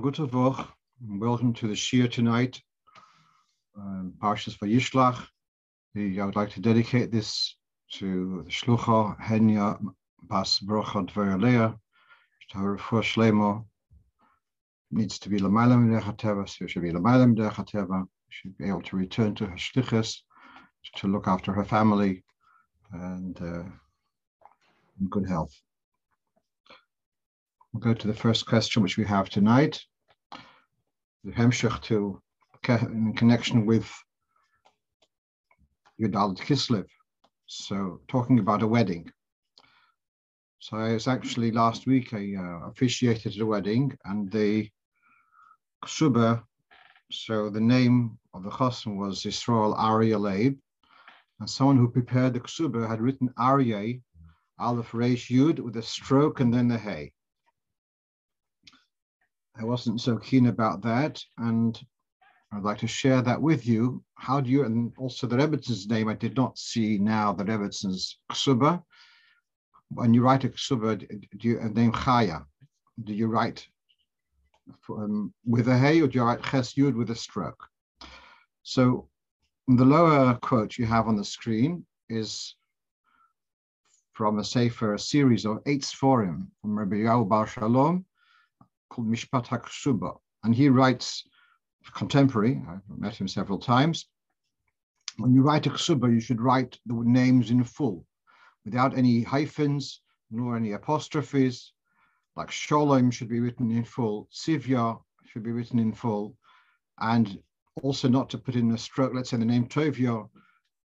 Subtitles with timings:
[0.00, 0.26] Guten
[1.20, 2.58] welcome to the Shiur tonight,
[3.76, 5.26] um, Parshas Vayishlach.
[5.94, 7.54] I would like to dedicate this
[7.92, 9.78] to the Shlucha Henya
[10.22, 11.78] Bas Brocha Dveralea.
[12.78, 13.66] First Shlemo
[14.90, 16.90] needs to be Lamalam Dechateva, so should be
[17.36, 18.06] Dechateva.
[18.30, 20.22] She should be able to return to her Shlichus,
[20.96, 22.24] to look after her family,
[22.92, 23.64] and uh,
[24.98, 25.54] in good health.
[27.72, 29.82] We'll go to the first question which we have tonight.
[31.24, 32.20] The Hemshech to
[32.68, 33.90] in connection with
[35.98, 36.86] Yudalit Kislev.
[37.46, 39.10] So talking about a wedding.
[40.58, 44.68] So I was actually last week I uh, officiated a wedding and the
[45.82, 46.42] ksuba,
[47.10, 50.58] so the name of the chassan was Israel Arya Leib,
[51.40, 53.98] and someone who prepared the ksuba had written Arya,
[54.58, 57.12] Aleph Reish Yud with a stroke and then the hay.
[59.56, 61.78] I wasn't so keen about that, and
[62.52, 64.02] I'd like to share that with you.
[64.14, 68.14] How do you, and also the Rebbitzins name, I did not see now the Rebbitzins
[68.30, 68.82] ksuba.
[69.90, 70.98] When you write a ksuba,
[71.38, 72.44] do you name Chaya?
[73.04, 73.66] Do you write
[74.88, 77.68] um, with a hay or do you write Ches Yud with a stroke?
[78.62, 79.08] So
[79.68, 82.54] the lower quote you have on the screen is
[84.12, 88.04] from a Sefer, a series of eight Sforim from Rabbi Yahu Bar Shalom,
[88.92, 90.18] called Mishpat HaKsuba.
[90.44, 91.24] And he writes,
[91.94, 94.06] contemporary, I've met him several times,
[95.16, 98.06] when you write a ksuba, you should write the names in full,
[98.64, 101.72] without any hyphens, nor any apostrophes.
[102.36, 106.36] Like Sholem should be written in full, Sivya should be written in full,
[106.98, 107.38] and
[107.82, 110.28] also not to put in a stroke, let's say the name Tovya,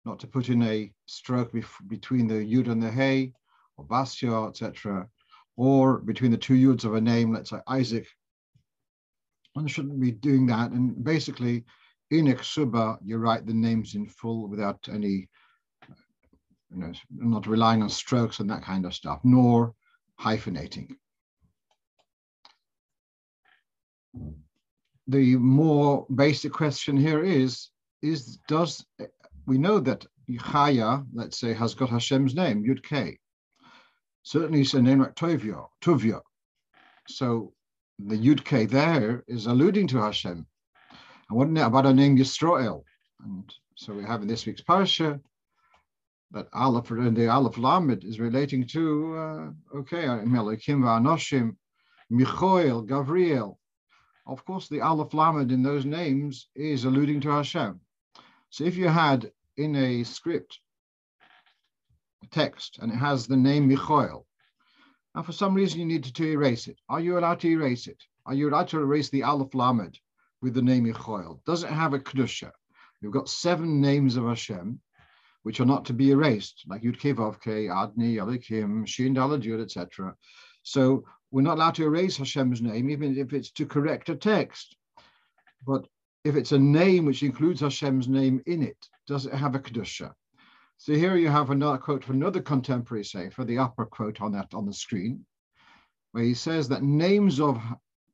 [0.05, 3.33] not to put in a stroke bef- between the Yud and the Hey,
[3.77, 5.07] or Basya, etc
[5.57, 8.07] or between the two yuds of a name, let's say Isaac.
[9.53, 10.71] One shouldn't be doing that.
[10.71, 11.63] And basically,
[12.11, 15.29] in Eksuba, you write the names in full without any,
[16.69, 19.73] you know, not relying on strokes and that kind of stuff, nor
[20.19, 20.95] hyphenating.
[25.07, 27.69] The more basic question here is,
[28.01, 28.85] is does
[29.45, 33.19] we know that Chaya, let's say, has got Hashem's name, Yud K.
[34.25, 36.19] Certainly it's a name like Tovia, Tuvia.
[37.07, 37.53] So
[37.99, 40.47] the Yud there is alluding to Hashem.
[41.29, 42.81] And what about a name Yisrael?
[43.23, 45.21] And so we have in this week's parsha
[46.31, 51.55] that Aleph and the Aleph Lamed is relating to uh, okay, Melikim Anoshim,
[52.11, 53.59] Michoel, Gabriel.
[54.25, 57.79] Of course, the Aleph Lamed in those names is alluding to Hashem.
[58.49, 60.59] So if you had in a script
[62.31, 64.25] text and it has the name Michoel.
[65.13, 66.79] Now, for some reason you need to, erase it.
[66.89, 68.01] Are you allowed to erase it?
[68.25, 69.97] Are you allowed to erase the Aleph Lamed
[70.41, 71.39] with the name Michoel?
[71.45, 72.51] Does it have a Kedusha?
[73.01, 74.79] You've got seven names of Hashem,
[75.43, 80.15] which are not to be erased, like Yud Kevavke, Adni, Elokim, Shin Dalad etc.
[80.63, 84.75] So we're not allowed to erase Hashem's name, even if it's to correct a text.
[85.65, 85.87] But
[86.23, 90.13] if it's a name which includes Hashem's name in it, does it have a Kedusha?
[90.77, 94.53] So here you have another quote from another contemporary sefer, the upper quote on that
[94.53, 95.25] on the screen,
[96.11, 97.61] where he says that names of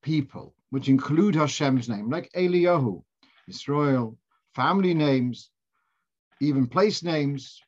[0.01, 3.03] people, which include Hashem's name, like Eliyahu,
[3.47, 4.17] Israel,
[4.55, 5.49] family names,
[6.39, 7.61] even place names,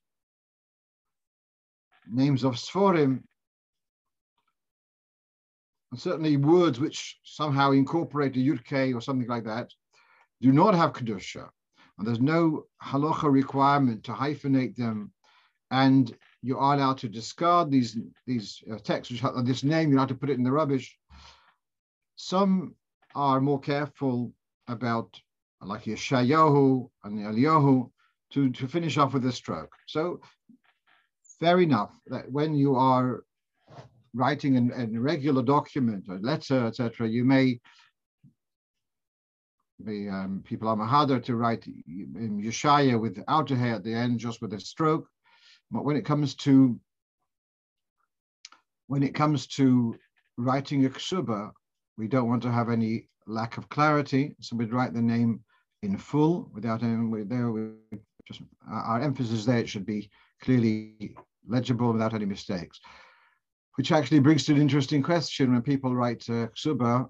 [2.07, 3.23] names of Sforim,
[5.91, 9.69] and certainly words which somehow incorporate a Yudke or something like that,
[10.41, 11.49] do not have Kedusha.
[11.97, 15.11] And there's no halacha requirement to hyphenate them.
[15.71, 19.99] And you are allowed to discard these, these uh, texts, which have this name, you're
[19.99, 20.97] have to put it in the rubbish.
[22.15, 22.75] Some
[23.15, 24.33] are more careful
[24.67, 25.19] about,
[25.61, 27.89] like Yeshayahu and the Eliyahu,
[28.33, 29.73] to, to finish off with a stroke.
[29.87, 30.21] So
[31.39, 33.23] fair enough that when you are
[34.13, 37.59] writing an, a regular document, a letter, etc., you may
[39.79, 44.19] the um, people are mahadar to write in Yeshaya without a hair at the end,
[44.19, 45.07] just with a stroke.
[45.71, 46.79] But when it comes to
[48.87, 49.95] when it comes to
[50.37, 51.51] writing a ksuba,
[51.97, 55.41] we don't want to have any lack of clarity, so we'd write the name
[55.81, 57.23] in full without any.
[57.23, 57.71] There, we
[58.27, 58.41] just
[58.71, 60.09] our emphasis there it should be
[60.41, 61.15] clearly
[61.47, 62.79] legible without any mistakes.
[63.75, 67.09] Which actually brings to an interesting question when people write uh, ksuba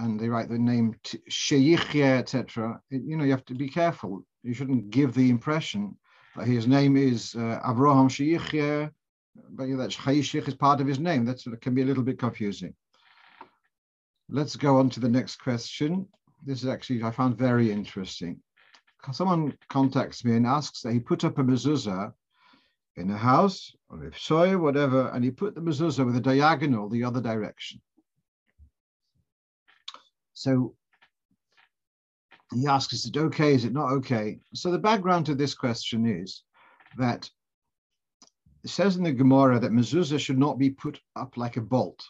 [0.00, 0.94] and they write the name
[1.30, 2.80] Sheyichya, etc.
[2.88, 4.24] You know, you have to be careful.
[4.42, 5.96] You shouldn't give the impression
[6.36, 8.90] that his name is uh, Avraham Sheyichya,
[9.50, 11.24] but that Chayishich is part of his name.
[11.26, 12.74] That can be a little bit confusing.
[14.30, 16.06] Let's go on to the next question.
[16.46, 18.40] This is actually, I found very interesting.
[19.12, 22.12] Someone contacts me and asks that he put up a mezuzah
[22.96, 26.88] in a house or if so, whatever, and he put the mezuzah with a diagonal
[26.88, 27.80] the other direction.
[30.40, 30.74] So
[32.54, 33.52] he asks, is it okay?
[33.52, 34.38] Is it not okay?
[34.54, 36.44] So the background to this question is
[36.96, 37.28] that
[38.64, 42.02] it says in the Gemara that mezuzah should not be put up like a bolt.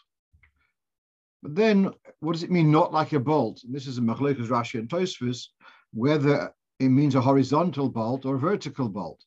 [1.43, 1.91] But then,
[2.21, 3.59] what does it mean, not like a bolt?
[3.69, 5.47] This is a Machlekes Rashi and Tosfos,
[5.91, 9.21] whether it means a horizontal bolt or a vertical bolt.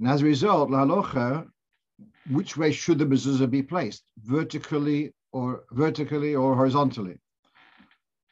[0.00, 1.46] And as a result, la halacha,
[2.30, 7.16] which way should the mezuzah be placed, vertically or vertically or horizontally?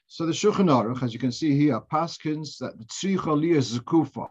[0.09, 4.29] So the Shulchan Aruch, as you can see here, paskins that the tzricha liyah zekufa,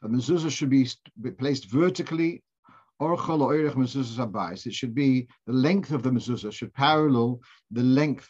[0.00, 0.88] the mezuzah should be
[1.38, 2.42] placed vertically
[3.00, 4.66] or chol mezuzah abayis.
[4.66, 7.40] It should be the length of the mezuzah should parallel
[7.70, 8.28] the length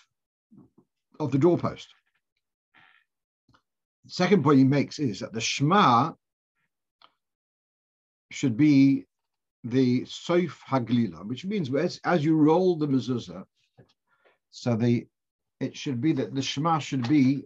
[1.20, 1.88] of the doorpost.
[4.06, 6.12] The second point he makes is that the Shema
[8.30, 9.04] should be
[9.62, 13.44] the Soif Haglila, which means as, as you roll the mezuzah,
[14.50, 15.06] so the
[15.60, 17.44] it should be that the Shema should be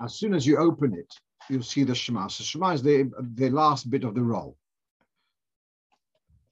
[0.00, 1.12] as soon as you open it,
[1.48, 2.28] you'll see the Shema.
[2.28, 4.56] So Shema is the, the last bit of the roll.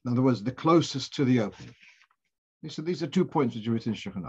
[0.04, 1.74] In other words, the closest to the opening.
[2.68, 4.24] So these are two points which are written in Shulchan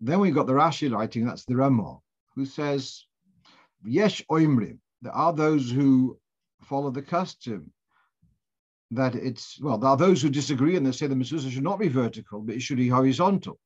[0.00, 1.98] Then we've got the Rashi writing, that's the Ramah,
[2.36, 3.04] who says,
[3.84, 6.18] Yesh oimrim, there are those who
[6.62, 7.72] follow the custom
[8.92, 11.78] that it's, well, there are those who disagree and they say the mezuzah should not
[11.78, 13.58] be vertical, but it should be horizontal.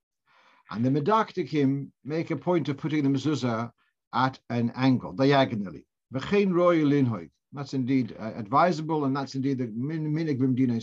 [0.70, 3.70] And the Medakdekim make a point of putting the mezuzah
[4.14, 5.84] at an angle, diagonally.
[6.12, 10.82] That's indeed uh, advisable, and that's indeed the minig b'mdina.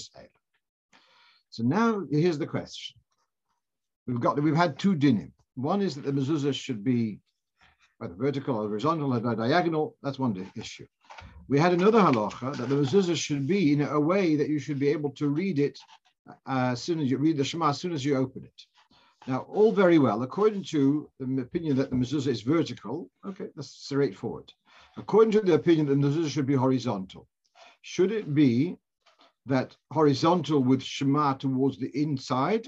[1.49, 2.99] So now here's the question.
[4.07, 5.31] We've got we've had two dinim.
[5.55, 7.19] One is that the mezuzah should be
[8.01, 9.95] either vertical or horizontal or diagonal.
[10.01, 10.87] That's one issue.
[11.47, 14.79] We had another halacha that the mezuzah should be in a way that you should
[14.79, 15.79] be able to read it
[16.27, 18.65] uh, as soon as you read the Shema, as soon as you open it.
[19.27, 20.23] Now, all very well.
[20.23, 24.51] According to the opinion that the mezuzah is vertical, okay, that's straightforward.
[24.97, 27.27] According to the opinion that the mezuzah should be horizontal,
[27.81, 28.77] should it be
[29.45, 32.67] that horizontal with Shema towards the inside,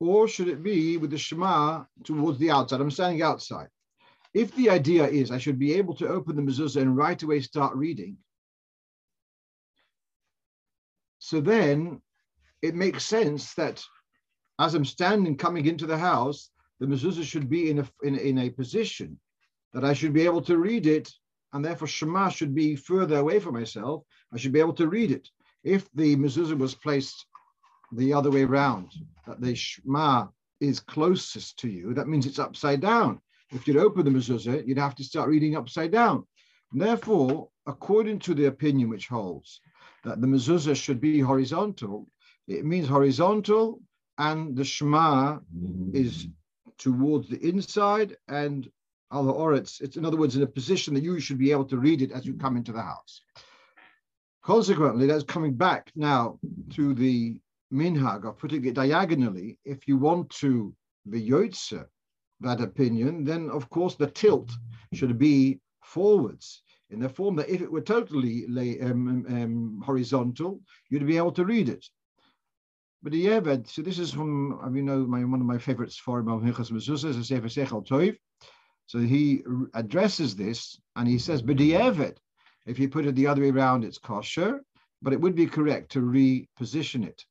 [0.00, 2.80] or should it be with the Shema towards the outside?
[2.80, 3.68] I'm standing outside.
[4.34, 7.40] If the idea is I should be able to open the mezuzah and right away
[7.40, 8.16] start reading,
[11.20, 12.02] so then
[12.60, 13.84] it makes sense that
[14.58, 16.50] as I'm standing coming into the house,
[16.80, 19.18] the mezuzah should be in a, in, in a position
[19.72, 21.12] that I should be able to read it,
[21.52, 24.02] and therefore Shema should be further away from myself.
[24.32, 25.28] I should be able to read it.
[25.64, 27.26] If the mezuzah was placed
[27.92, 28.92] the other way around,
[29.26, 30.26] that the Shema
[30.60, 33.20] is closest to you, that means it's upside down.
[33.50, 36.26] If you'd open the mezuzah, you'd have to start reading upside down.
[36.72, 39.60] And therefore, according to the opinion which holds
[40.04, 42.08] that the mezuzah should be horizontal,
[42.46, 43.80] it means horizontal
[44.18, 45.38] and the Shema
[45.92, 46.26] is
[46.76, 48.68] towards the inside and
[49.12, 51.64] al or it's, it's in other words in a position that you should be able
[51.64, 53.22] to read it as you come into the house.
[54.44, 56.38] Consequently, that's coming back now
[56.70, 57.40] to the
[57.72, 59.58] minhag of putting it diagonally.
[59.64, 60.74] If you want to
[61.06, 61.84] the yotze
[62.40, 64.50] that opinion, then of course the tilt
[64.92, 70.60] should be forwards in the form that if it were totally lay, um, um, horizontal,
[70.88, 71.84] you'd be able to read it.
[73.02, 76.22] But the Yeved, so this is from, you know, my, one of my favorites for
[76.22, 78.16] Hilchas Mezuzah is Sefer Sechel Toiv.
[78.86, 79.42] So he
[79.74, 82.18] addresses this and he says, but the Yeved,
[82.66, 84.62] if you put it the other way around, it's kosher,
[85.00, 87.24] but it would be correct to reposition it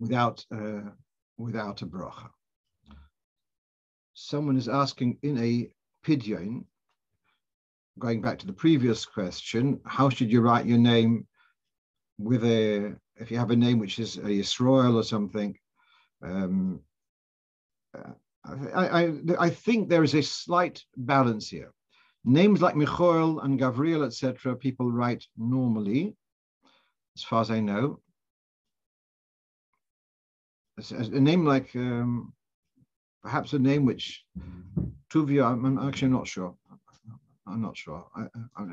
[0.00, 0.90] without, uh,
[1.38, 2.28] without a bracha.
[4.14, 5.68] Someone is asking in a
[6.04, 6.64] pidyon,
[8.00, 11.26] going back to the previous question, how should you write your name
[12.18, 15.56] with a if you have a name which is a Yisrael or something,
[16.22, 16.80] um,
[18.44, 21.72] I, I, I think there is a slight balance here.
[22.24, 26.16] Names like Michoel and Gavriel, etc., people write normally,
[27.16, 28.00] as far as I know.
[30.90, 32.32] A name like um,
[33.22, 34.24] perhaps a name which
[35.10, 36.54] Tuvia, I'm actually not sure.
[37.46, 38.06] I'm not sure.
[38.16, 38.22] I,
[38.56, 38.64] I,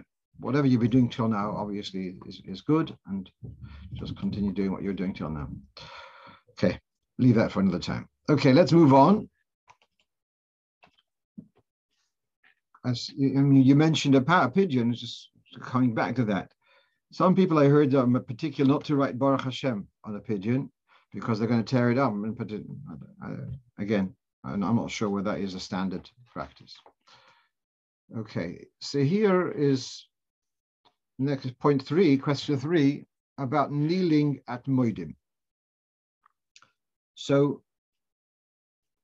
[0.42, 3.30] whatever you've been doing till now, obviously, is, is good, and
[3.94, 5.48] just continue doing what you're doing till now.
[6.52, 6.80] Okay,
[7.18, 8.08] leave that for another time.
[8.30, 9.30] Okay, let's move on.
[12.84, 15.30] As I mean, you mentioned a power pidyon, just
[15.62, 16.52] coming back to that.
[17.12, 20.70] Some people I heard um, are particular not to write Baruch Hashem on a pidyon
[21.14, 22.64] because they're going to tear it up and put it
[23.78, 24.16] again.
[24.44, 26.76] And I'm not sure whether that is a standard practice.
[28.18, 30.06] Okay, so here is
[31.20, 33.06] next point three, question three,
[33.38, 35.16] about kneeling at Moedim.
[37.16, 37.64] So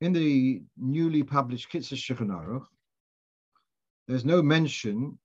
[0.01, 2.65] in the newly published Kitzur Shulchan Aruch,
[4.07, 5.17] there's no mention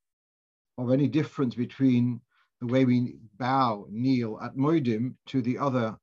[0.79, 2.21] of any difference between
[2.61, 5.97] the way we bow, kneel at Moedim to the other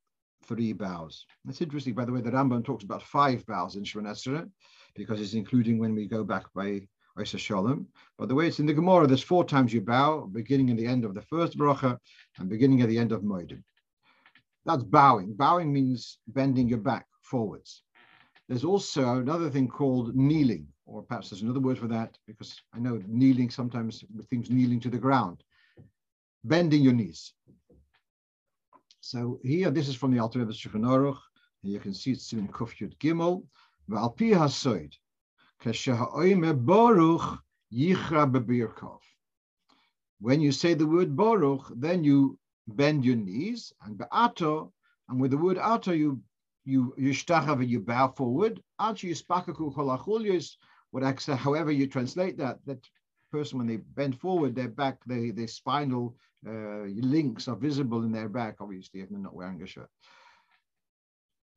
[0.44, 1.26] three bows.
[1.46, 4.50] That's interesting, by the way, the Rambam talks about five bows in Shemon
[4.96, 6.88] because it's including when we go back by
[7.26, 7.88] Shalom.
[8.18, 10.88] But the way it's in the Gemara, there's four times you bow, beginning and the
[10.88, 11.98] end of the first bracha,
[12.38, 13.64] and beginning at the end of Moedim.
[14.66, 15.34] That's bowing.
[15.34, 17.84] Bowing means bending your back forwards.
[18.48, 22.80] There's also another thing called kneeling, or perhaps there's another word for that, because I
[22.80, 25.44] know kneeling sometimes things kneeling to the ground,
[26.44, 27.34] bending your knees.
[29.02, 31.20] So here, this is from the Alter Rebbe Shulchan Aruch,
[31.64, 33.44] and you can see it's in Kuf Gimel,
[33.90, 34.94] V'al pi hasoid.
[35.62, 35.74] When
[40.42, 44.72] you say the word baruch, then you bend your knees, and be'ato,
[45.10, 46.22] and with the word ato, you
[46.66, 48.62] you you bow forward.
[48.80, 50.56] Ato yispakaku kolachulius,
[50.92, 52.88] what however you translate that, that
[53.32, 56.16] person when they bend forward, their back, they, their spinal
[56.48, 59.90] uh, links are visible in their back, obviously, if they're not wearing a shirt.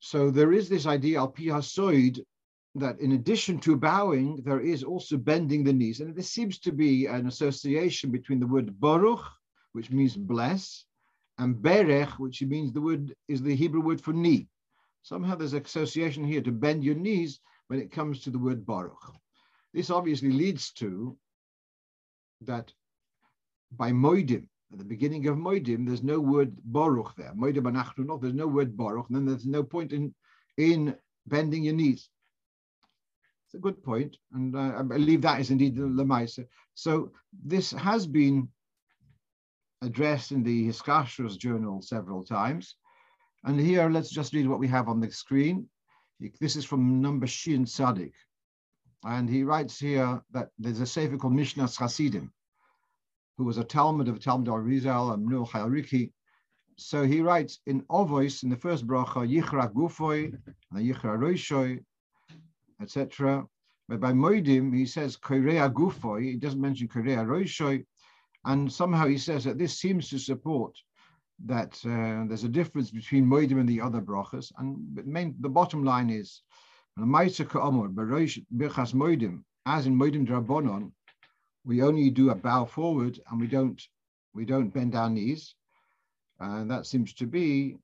[0.00, 2.24] So there is this idea, al pihasoid,
[2.74, 6.00] that in addition to bowing, there is also bending the knees.
[6.00, 9.24] And there seems to be an association between the word baruch,
[9.72, 10.84] which means bless,
[11.38, 14.48] and berech, which means the word is the Hebrew word for knee.
[15.02, 18.64] Somehow there's an association here to bend your knees when it comes to the word
[18.64, 19.12] baruch.
[19.74, 21.16] This obviously leads to
[22.42, 22.72] that
[23.72, 27.32] by moidim, at the beginning of moidim, there's no word baruch there.
[27.34, 30.14] Moidim anachnu there's no word baruch, and then there's no point in,
[30.56, 32.08] in bending your knees.
[33.54, 36.46] A good point, and uh, I believe that is indeed the Lamaisa.
[36.74, 37.12] So
[37.44, 38.48] this has been
[39.82, 42.76] addressed in the Hiskashrus journal several times.
[43.44, 45.68] And here, let's just read what we have on the screen.
[46.40, 48.14] This is from number Shin Sadik.
[49.04, 52.32] And he writes here that there's a sefer called Mishnah Chasidim,
[53.36, 56.12] who was a Talmud of Talmud Arizal and Mnul Hayariki.
[56.76, 60.32] So he writes in Ovois, in the first bracha, Yichra Gufoi,
[60.72, 61.84] and Yichra Roishoi,
[62.82, 63.44] etc.
[63.88, 67.84] But by Moedim, he says Korea Gufoi, he doesn't mention Korea Roishoi,
[68.44, 70.76] and somehow he says that this seems to support
[71.44, 74.52] that uh, there's a difference between Moedim and the other brachas.
[74.58, 76.42] And main, the bottom line is,
[76.98, 77.04] as
[79.86, 80.92] in Moedim Drabonon,
[81.64, 83.80] we only do a bow forward and we don't
[84.34, 85.54] we don't bend our knees.
[86.40, 87.76] And that seems to be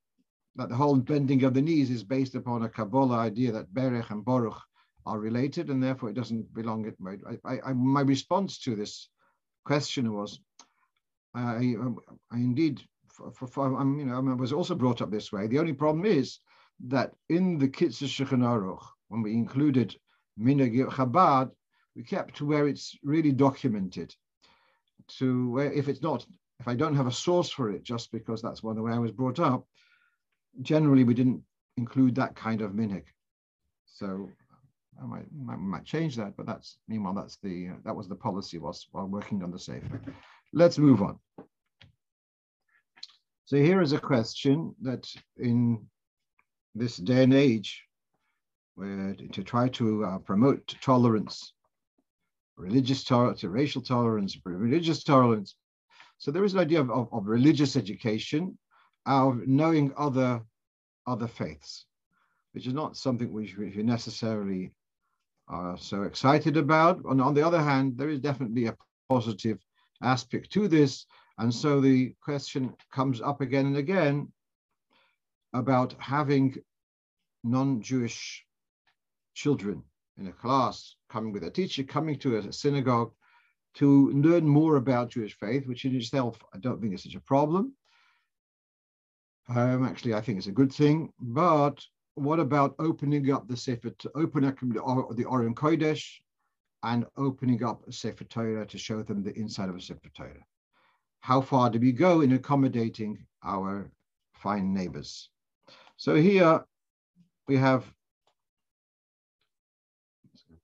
[0.56, 4.10] that the whole bending of the knees is based upon a Kabbalah idea that Berech
[4.10, 4.60] and Baruch
[5.06, 9.08] are related and therefore it doesn't belong at I, I, I, my response to this
[9.64, 10.40] question was
[11.34, 11.98] I, um,
[12.32, 15.46] I indeed for, for, for I'm, you know, I was also brought up this way.
[15.46, 16.38] The only problem is
[16.86, 19.96] that in the Kitzur Shulchan Aruch, when we included
[20.40, 21.50] Minhag Chabad,
[21.96, 24.14] we kept to where it's really documented.
[25.18, 26.26] To where if it's not,
[26.60, 28.92] if I don't have a source for it, just because that's one of the way
[28.92, 29.66] I was brought up,
[30.60, 31.42] generally we didn't
[31.76, 33.04] include that kind of minhag.
[33.86, 34.28] So
[35.00, 38.16] I might, might, might change that, but that's meanwhile that's the uh, that was the
[38.16, 40.00] policy was while working on the safer.
[40.52, 41.18] Let's move on.
[43.44, 45.86] So here is a question that in
[46.74, 47.84] this day and age,
[48.74, 51.52] where to try to uh, promote tolerance,
[52.56, 55.56] religious tolerance, racial tolerance, religious tolerance.
[56.18, 58.58] So there is an idea of, of, of religious education,
[59.06, 60.42] of knowing other,
[61.06, 61.86] other faiths,
[62.52, 64.72] which is not something which we necessarily
[65.48, 67.04] are so excited about.
[67.04, 68.76] And on the other hand, there is definitely a
[69.08, 69.58] positive
[70.02, 71.06] aspect to this.
[71.38, 74.32] And so the question comes up again and again
[75.54, 76.56] about having
[77.44, 78.44] non-Jewish
[79.34, 79.82] children
[80.18, 83.12] in a class, coming with a teacher, coming to a synagogue
[83.74, 87.20] to learn more about Jewish faith, which in itself I don't think is such a
[87.20, 87.74] problem.
[89.48, 91.12] Um, actually, I think it's a good thing.
[91.20, 91.82] But
[92.20, 96.04] what about opening up the Sefer, to open up the, Aron Kodesh
[96.82, 100.44] and opening up a Sefer Torah to show them the inside of a Sefer Torah?
[101.20, 103.90] How far do we go in accommodating our
[104.34, 105.30] fine neighbors?
[105.96, 106.64] So here
[107.48, 107.84] we have,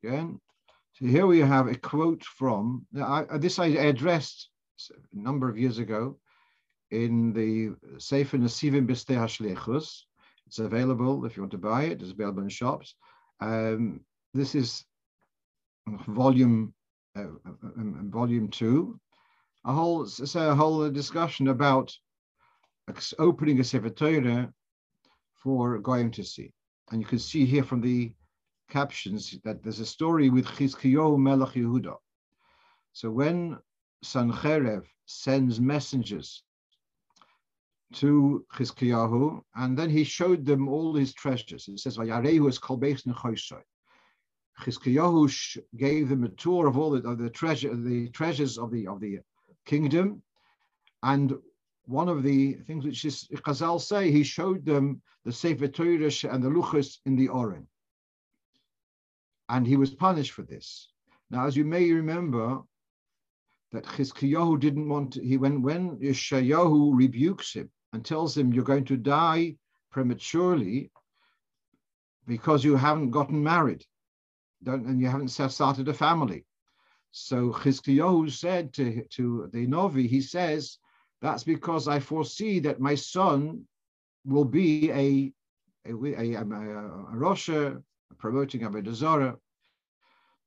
[0.03, 0.41] again,
[0.93, 4.49] so here we have a quote from, I, uh, this I addressed
[4.91, 6.19] a number of years ago
[6.93, 10.03] in the Sefer Nesivim B'sdei HaShlichus,
[10.47, 12.03] It's available if you want to buy it.
[12.03, 12.95] It's available in shops.
[13.41, 14.01] Um,
[14.33, 14.85] this is
[16.09, 16.75] volume
[17.17, 18.99] uh, uh um, volume two.
[19.65, 21.95] A whole say a whole discussion about
[23.19, 24.51] opening a Sefer
[25.43, 26.53] for going to see.
[26.91, 28.13] And you can see here from the
[28.71, 31.97] captions that there's a story with Chizkiyahu Melech Yehuda.
[32.93, 33.59] So when
[34.05, 36.43] Sancherev sends messengers
[37.95, 41.69] to Chizkiyahu, and then he showed them all his treasures.
[41.69, 43.63] It says, Vayarehu es kolbeis nechoshoi.
[44.61, 48.87] Chizkiyahu gave them a tour of all the, of the treasure, the treasures of the
[48.87, 49.21] of the
[49.65, 50.23] kingdom,
[51.03, 51.35] and
[51.87, 56.43] one of the things which is Chazal say, he showed them the Sefer Torah and
[56.43, 57.67] the Luchas in the Oren.
[59.49, 60.89] And he was punished for this.
[61.31, 62.63] Now, as you may remember,
[63.73, 68.65] that Chizkiyahu didn't want to, he when when Yeshayahu rebukes him and tells him you're
[68.65, 69.57] going to die
[69.91, 70.91] prematurely
[72.27, 73.85] because you haven't gotten married
[74.65, 76.45] don't, and you haven't started a family.
[77.13, 80.79] So Chizkiyahu said to, to the Novi, he says,
[81.23, 83.63] that's because I foresee that my son
[84.27, 85.33] will be a
[85.87, 87.83] a, a, a, a
[88.19, 89.37] promoting Avodah Zarah.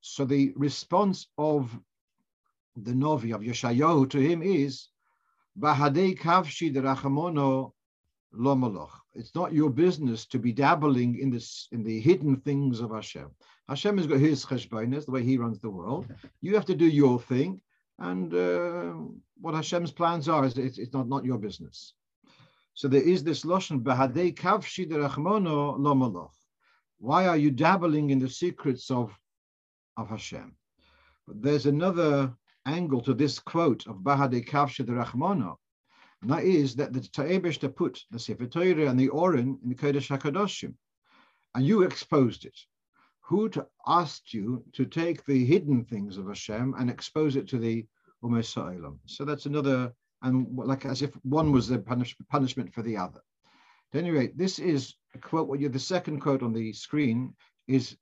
[0.01, 1.80] So the response of
[2.75, 4.89] the Novi of Yeshayahu to him is,
[5.59, 7.71] Bahadei kavshi derachamono
[8.33, 12.91] lo It's not your business to be dabbling in this in the hidden things of
[12.91, 13.31] Hashem.
[13.67, 16.07] Hashem has got his cheshbonis, the way he runs the world.
[16.41, 17.61] You have to do your thing,
[17.99, 18.93] and uh,
[19.41, 21.93] what Hashem's plans are is it's, it's, not, not your business.
[22.73, 26.31] So there is this lashon bahadei kavshi derachmono lo maloch.
[26.99, 29.17] Why are you dabbling in the secrets of
[29.97, 30.55] of Hashem?
[31.27, 32.33] But there's another
[32.67, 35.55] angle to this quote of bahadei kavshi derachmono,
[36.21, 39.69] and that is that the Ta'ebesh to put the Sefer Torah and the Oren in
[39.69, 40.74] the Kodesh Hakadoshim,
[41.55, 42.57] and you exposed it.
[43.21, 47.57] Who to asked you to take the hidden things of Hashem and expose it to
[47.57, 47.85] the
[48.24, 52.98] Umesh So that's another, and like as if one was the punish, punishment for the
[52.98, 53.22] other.
[53.94, 57.33] At any rate, this is a quote, what you the second quote on the screen
[57.68, 57.98] is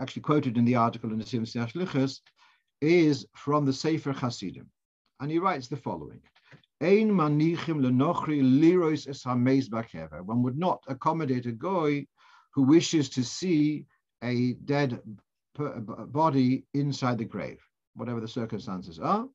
[0.00, 2.20] actually quoted in the article in the Sim Lichas,
[2.80, 4.70] is from the Sefer Hasidim.
[5.20, 6.20] And he writes the following.
[6.80, 12.06] Ein manichim lenochri lirois es One would not accommodate a goy
[12.52, 13.86] who wishes to see
[14.22, 15.00] a dead
[15.56, 17.62] body inside the grave,
[17.94, 19.26] whatever the circumstances are.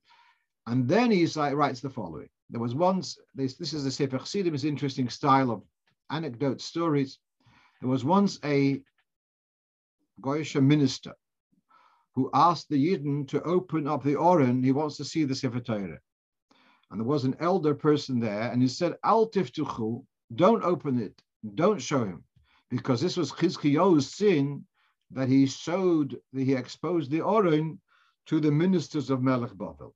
[0.68, 2.30] And then he writes the following.
[2.50, 5.64] There was once, this, this is the Sefer Chassidim, interesting style of
[6.10, 7.20] anecdote stories.
[7.80, 8.82] There was once a
[10.22, 11.14] Goyish minister
[12.20, 14.62] who asked the Yidden to open up the Oren.
[14.62, 16.00] He wants to see the Sefer Torah.
[16.92, 20.04] And there was an elder person there, and he said, Al tiftuchu,
[20.36, 21.22] don't open it,
[21.56, 22.26] don't show him,
[22.70, 24.66] because this was Chizkiyahu's sin
[25.12, 27.80] that he showed, that he exposed the Oren
[28.26, 29.94] to the ministers of Melech Bavel.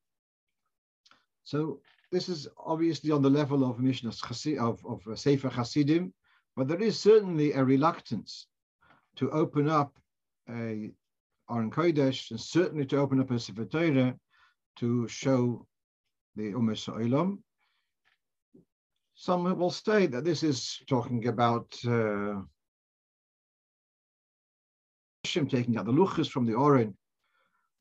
[1.44, 4.14] So this is obviously on the level of Mishnah
[4.62, 6.14] of, of uh, Sefer Hasidim,
[6.56, 8.48] but there is certainly a reluctance
[9.18, 9.92] to open up
[10.50, 10.94] a
[11.50, 14.16] Aron Kodesh and certainly to open up a Sefer Torah
[14.78, 15.66] to show
[16.36, 17.40] the Umesh Olam.
[19.16, 22.42] Some will say that this is talking about uh,
[25.24, 26.96] taking out the luchas from the Oren.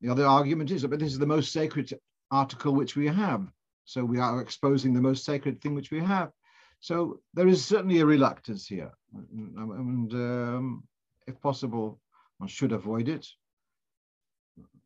[0.00, 1.92] The other argument is that this is the most sacred
[2.30, 3.46] article which we have.
[3.84, 6.30] So we are exposing the most sacred thing which we have.
[6.80, 8.92] So there is certainly a reluctance here.
[9.14, 10.84] And um,
[11.26, 12.00] if possible,
[12.38, 13.26] one should avoid it.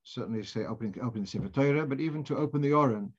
[0.08, 3.12] Certainly say opening, opening the Sefer Torah, but even to open the Oren,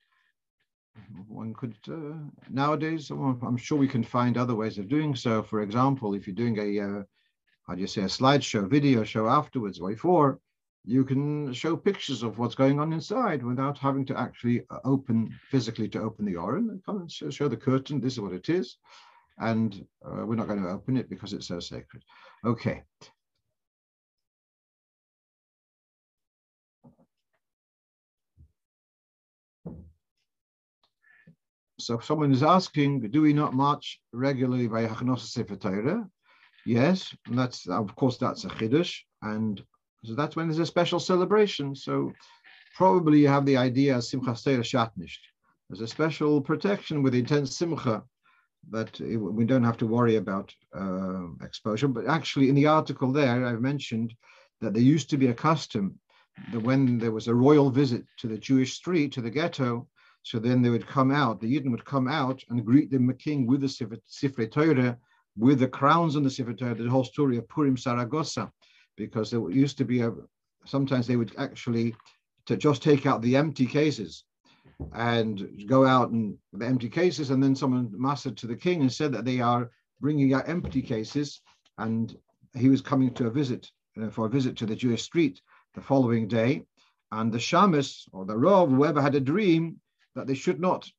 [1.27, 2.15] one could, uh,
[2.49, 5.43] nowadays, I'm sure we can find other ways of doing so.
[5.43, 7.03] For example, if you're doing a uh,
[7.67, 10.39] how do you say, a slideshow, video show afterwards, way four,
[10.85, 15.29] you can show pictures of what's going on inside without having to actually uh, open
[15.49, 16.81] physically to open the Oren.
[16.85, 18.77] Come and show the curtain, this is what it is.
[19.39, 22.03] And uh, we're not going to open it because it's so sacred.
[22.45, 22.83] Okay.
[31.87, 36.05] So someone is asking, do we not march regularly by Hachnos Sefer Torah?
[36.65, 39.63] Yes, and that's of course that's a chiddush, and
[40.03, 41.73] so that's when there's a special celebration.
[41.75, 42.11] So
[42.75, 45.23] probably you have the idea simchas Torah shatnisht.
[45.69, 48.03] There's a special protection with intense simcha
[48.69, 51.87] that we don't have to worry about uh, exposure.
[51.87, 54.13] But actually, in the article there, I've mentioned
[54.59, 55.97] that there used to be a custom
[56.51, 59.87] that when there was a royal visit to the Jewish street, to the ghetto,
[60.27, 63.47] so then they would come out, the Yidden would come out and greet the king
[63.47, 64.97] with the Sifrei Torah
[65.37, 68.51] with the crowns on the Sefer Torah, the whole story of Purim Saragossa,
[68.97, 70.11] because there used to be a,
[70.65, 71.95] sometimes they would actually
[72.45, 74.25] to just take out the empty cases
[74.93, 78.91] and go out and the empty cases, and then someone mastered to the king and
[78.91, 81.41] said that they are bringing out empty cases,
[81.77, 82.17] and
[82.53, 85.41] he was coming to a visit uh, for a visit to the Jewish street
[85.73, 86.65] the following day,
[87.13, 89.79] and the shamus or the rov, whoever had a dream
[90.17, 90.89] that they should not.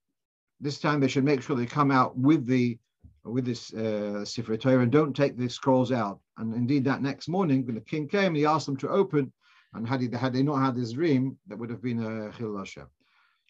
[0.61, 2.79] This time they should make sure they come out with the
[3.25, 6.21] with this uh, Sefer Torah and don't take the scrolls out.
[6.39, 9.33] And indeed, that next morning, when the king came, he asked them to open.
[9.75, 12.57] And had, he, had they not had this dream, that would have been a Chil
[12.57, 12.87] Hashem.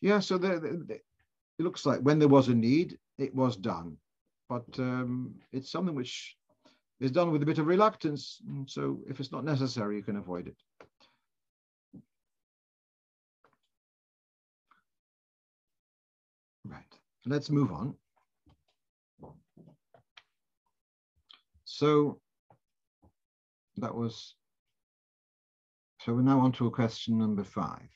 [0.00, 3.56] Yeah, so the, the, the, it looks like when there was a need, it was
[3.56, 3.96] done.
[4.48, 6.36] But um, it's something which
[6.98, 8.40] is done with a bit of reluctance.
[8.66, 10.56] So if it's not necessary, you can avoid it.
[17.28, 17.94] Let's move on.
[21.64, 22.20] So
[23.76, 24.34] that was,
[26.00, 27.88] so we're now on to question number five.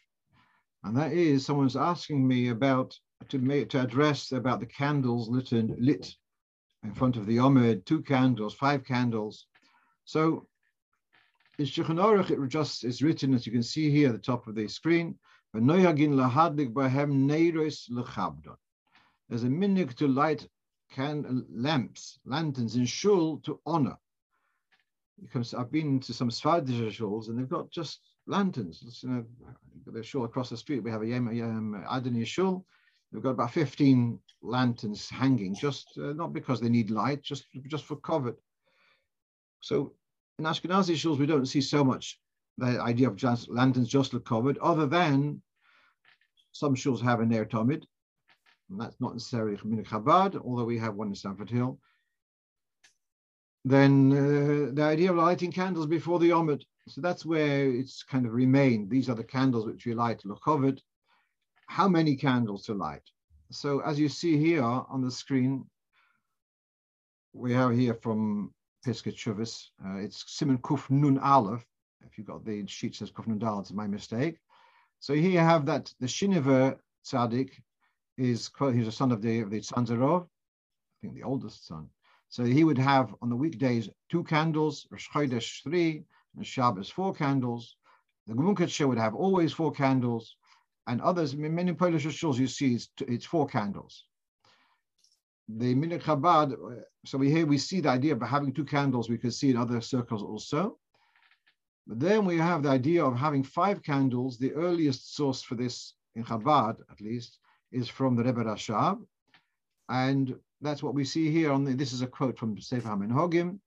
[0.84, 2.96] And that is someone's asking me about,
[3.28, 6.14] to make, to address about the candles lit, in, lit
[6.84, 9.46] in front of the Omed, two candles, five candles.
[10.04, 10.46] So
[11.58, 14.46] in Shulchan Aruch, it just is written, as you can see here at the top
[14.46, 15.18] of the screen,
[19.32, 20.46] there's a minig to light
[20.90, 23.96] can, lamps, lanterns in shul to honor.
[25.22, 29.00] Because I've been to some Sephardic shuls and they've got just lanterns.
[29.02, 29.24] You know,
[29.86, 32.66] the shul across the street, we have a Yom Adonai shul.
[33.10, 37.86] They've got about 15 lanterns hanging, just uh, not because they need light, just, just
[37.86, 38.36] for cover.
[39.60, 39.94] So
[40.38, 42.20] in Ashkenazi shuls, we don't see so much
[42.58, 45.40] the idea of just lanterns just look covered, other than
[46.52, 47.84] some shuls have an air tomid,
[48.70, 51.78] and that's not necessarily Cheminah Chabad, although we have one in Stamford Hill,
[53.64, 56.62] then uh, the idea of lighting candles before the Omid.
[56.88, 58.90] So that's where it's kind of remained.
[58.90, 60.80] These are the candles which we light Luchovid.
[61.66, 63.02] How many candles to light?
[63.50, 65.66] So as you see here on the screen,
[67.32, 68.52] we have here from
[68.84, 71.64] Piskei Teshuvos, uh, it's Simon Kuf Nun Aleph.
[72.04, 74.38] If you've got the sheet says Kuf Nun Dal, it's my mistake.
[74.98, 77.50] So here you have that the Shiniver Tzaddik
[78.30, 81.88] is he's a son of the of the Tzanzarov, I think the oldest son.
[82.28, 86.04] So he would have on the weekdays two candles, Rosh Chodesh three,
[86.36, 87.76] and Shabbos four candles.
[88.26, 90.36] The Gemunketsche would have always four candles,
[90.86, 94.06] and others, many Polish shuls you see it's, it's four candles.
[95.48, 99.10] The Minhag Chabad, uh, so we here we see the idea of having two candles.
[99.10, 100.78] We can see in other circles also.
[101.86, 104.38] But then we have the idea of having five candles.
[104.38, 107.38] The earliest source for this in Chabad, at least,
[107.72, 109.04] is from the Rebbe Rashab.
[109.88, 113.58] And that's what we see here on the, this is a quote from Sefer HaMinhagim,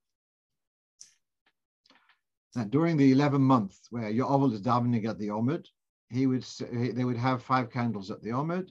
[2.56, 5.66] that during the 11 month where Yovel is davening at the Omid,
[6.10, 8.70] he would they would have five candles at the Omid.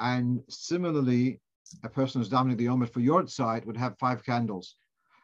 [0.00, 1.40] And similarly,
[1.82, 4.76] a person who's davening the Omid for your side would have five candles.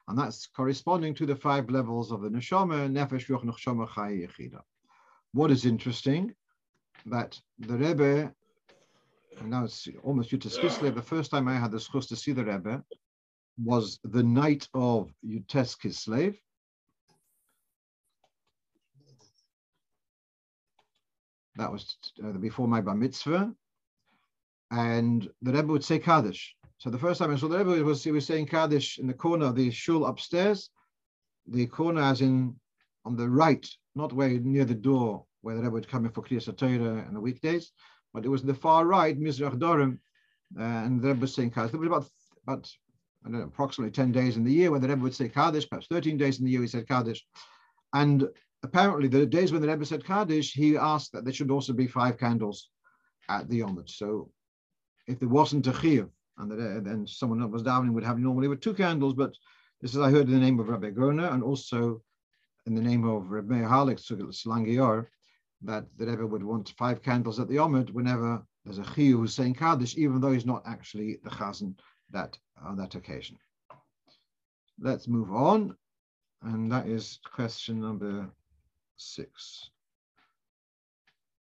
[0.08, 4.60] And that's corresponding to the five levels of the Neshama, Nefesh, Ruach, Neshama, Chai, Yechida.
[5.32, 6.34] What is interesting,
[7.06, 8.34] that the Rebbe
[9.44, 10.94] now it's almost Yutas Kislev.
[10.94, 12.82] The first time I had the chus to see the Rebbe
[13.58, 16.36] was the night of Yutas Kislev.
[21.56, 23.52] That was uh, before my bar mitzvah.
[24.70, 26.56] And the Rebbe would say Kaddish.
[26.78, 29.14] So the first time I saw the Rebbe was he was saying Kaddish in the
[29.14, 30.70] corner of the shul upstairs.
[31.46, 32.56] The corner as in
[33.04, 36.22] on the right, not where near the door where the Rebbe would come in for
[36.22, 37.72] Kriyas Torah on the weekdays,
[38.12, 39.98] but it was the far right, Mizrach Dorim,
[40.58, 41.72] uh, and the Rebbe was saying Kaddish.
[41.72, 42.06] There was about,
[42.46, 42.70] about
[43.24, 45.68] I don't know, approximately 10 days in the year when the Rebbe would say Kaddish,
[45.68, 47.24] perhaps 13 days in the year he said Kaddish.
[47.94, 48.28] And
[48.62, 51.86] apparently the days when the Rebbe said Kaddish, he asked that there should also be
[51.86, 52.68] five candles
[53.28, 53.88] at the Yomid.
[53.88, 54.30] So
[55.06, 58.60] if there wasn't a Chiv, and then someone that was davening would have normally with
[58.60, 59.34] two candles, but
[59.80, 62.02] this is I heard in the name of Rabbi Gerner and also
[62.66, 65.06] in the name of Rabbi Halik Slangior,
[65.64, 69.34] that the Rebbe would want five candles at the Omid whenever there's a Chiyu who's
[69.34, 71.74] saying Kaddish, even though he's not actually the Chazan
[72.10, 73.38] that on that occasion.
[74.80, 75.76] Let's move on,
[76.42, 78.28] and that is question number
[78.96, 79.70] six.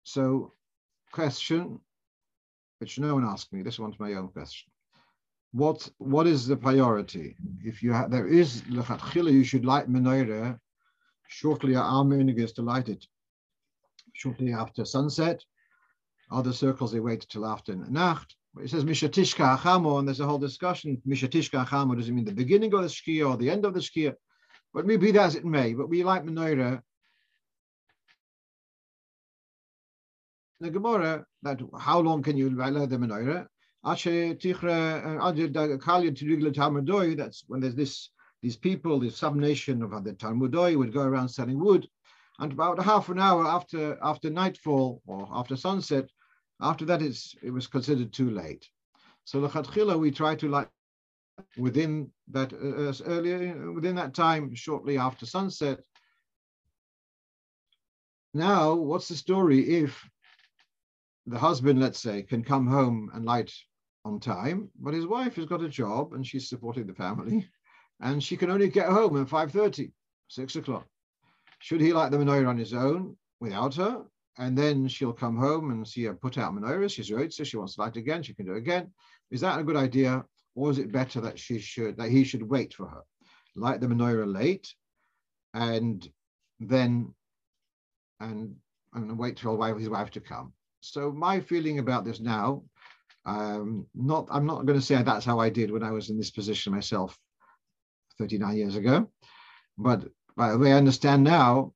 [0.05, 0.53] So,
[1.13, 1.81] question
[2.83, 3.63] which no one asked me.
[3.63, 4.69] This one's my own question.
[5.53, 7.37] What what is the priority?
[7.63, 10.59] If you have there is you should light menorah
[11.29, 11.77] shortly.
[11.77, 13.07] Our is to light it
[14.13, 15.43] shortly after sunset.
[16.31, 18.37] Other circles, they wait till after Nacht.
[18.63, 21.01] it says Mishatishka Achamo, and there's a whole discussion.
[21.07, 23.81] Mishatishka Achamo, does it mean the beginning of the Shkia or the end of the
[23.81, 24.15] Shkia?
[24.73, 26.81] But maybe that as it may, but we like menorah.
[30.61, 33.47] The Gemara, that how long can you allow the menorah?
[33.85, 33.95] Uh,
[37.17, 38.11] that's when there's this
[38.43, 41.89] these people, this sub-nation of the Tarmudoi would go around selling wood.
[42.43, 46.11] And about half an hour after after nightfall or after sunset,
[46.61, 48.69] after that it's, it was considered too late.
[49.23, 50.67] So Lachatchila, we try to light
[51.57, 55.79] within that uh, earlier within that time, shortly after sunset.
[58.35, 60.05] Now, what's the story if
[61.27, 63.53] the husband, let's say, can come home and light
[64.05, 67.49] on time, but his wife has got a job and she's supporting the family,
[68.01, 69.93] and she can only get home at 5.30,
[70.27, 70.89] 6 o'clock.
[71.63, 74.03] Should he light the menorah on his own without her?
[74.37, 76.91] And then she'll come home and see her put out menorah.
[76.91, 78.25] She's right, so she wants to light again.
[78.25, 78.91] She can do it again.
[79.31, 80.25] Is that a good idea?
[80.57, 83.03] Or is it better that she should that he should wait for her,
[83.55, 84.75] light the menorah late,
[85.55, 86.07] and
[86.59, 87.15] then
[88.19, 88.57] and
[88.93, 90.53] and wait for his wife to come?
[90.81, 92.65] So my feeling about this now,
[93.25, 96.19] um, not I'm not going to say that's how I did when I was in
[96.19, 97.17] this position myself,
[98.19, 99.09] 39 years ago,
[99.79, 101.73] but way I understand now,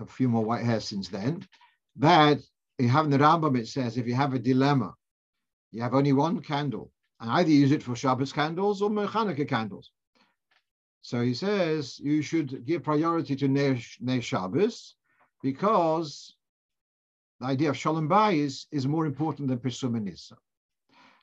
[0.00, 1.46] a few more white hairs since then,
[1.96, 2.38] that
[2.78, 4.94] you have in the Rambam it says if you have a dilemma,
[5.72, 9.90] you have only one candle and either use it for Shabbos candles or Hanukkah candles.
[11.02, 14.94] So he says you should give priority to Ner, Shabbos
[15.42, 16.34] because
[17.40, 20.36] the idea of Shalom Bayis is more important than Pesum and Nisa.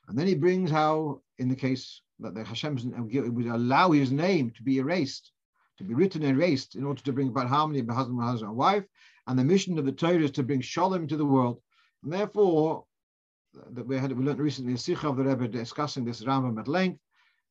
[0.08, 2.78] And then he brings how, in the case that the Hashem
[3.34, 5.32] would allow his name to be erased,
[5.78, 8.58] to be written and erased in order to bring about harmony between husband, husband and
[8.58, 8.84] wife.
[9.26, 11.60] And the mission of the Torah is to bring Shalom to the world.
[12.02, 12.84] And therefore,
[13.72, 16.68] that we had we learned recently a sikha of the Rebbe discussing this Rambam at
[16.68, 17.00] length.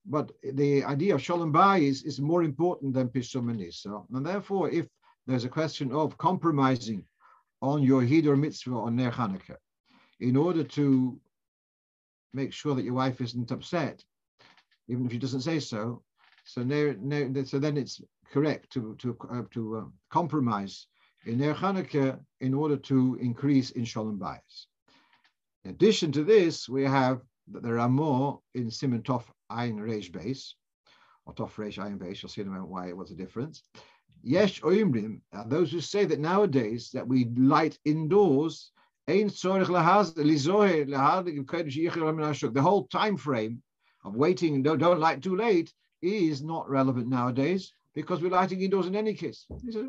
[0.05, 4.69] But the idea of shalom bayis is more important than pisum and nisa, and therefore,
[4.69, 4.87] if
[5.25, 7.03] there's a question of compromising
[7.61, 9.57] on your hidur mitzvah on ner Hanukkah,
[10.19, 11.19] in order to
[12.33, 14.03] make sure that your wife isn't upset,
[14.87, 16.03] even if she doesn't say so,
[16.43, 20.87] so so then it's correct to to uh, to uh, compromise
[21.25, 24.67] in ner Hanukkah in order to increase in shalom bayis.
[25.63, 30.11] In addition to this, we have that there are more in Simon Tov Ein Reish
[30.11, 30.55] base,
[31.25, 32.21] or Tov Reish Ein base.
[32.21, 33.63] You'll see in a moment why it was a difference.
[34.21, 38.71] Yesh Oimrim, those who say that nowadays that we light indoors,
[39.07, 39.31] the
[42.61, 43.61] whole time frame
[44.03, 48.87] of waiting don't, don't light too late is not relevant nowadays because we're lighting indoors
[48.87, 49.45] in any case.
[49.63, 49.85] He says,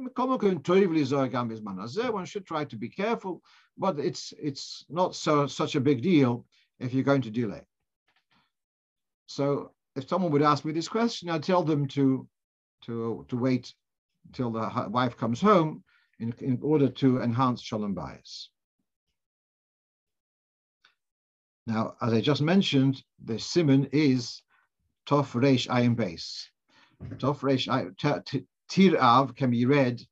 [2.13, 3.43] one should try to be careful,
[3.77, 6.47] but it's it's not so such a big deal
[6.79, 7.67] if you're going to delay.
[9.27, 12.29] So if someone would ask me this question, I'd tell them to
[12.85, 13.75] to to wait
[14.33, 15.83] till the wife comes home
[16.21, 18.47] in, in order to enhance shalom bayis.
[21.67, 24.43] Now, as I just mentioned, the simon is
[25.09, 26.49] tof reish ayin base.
[27.05, 27.69] Tov Resh
[28.71, 30.03] Tirav can be read.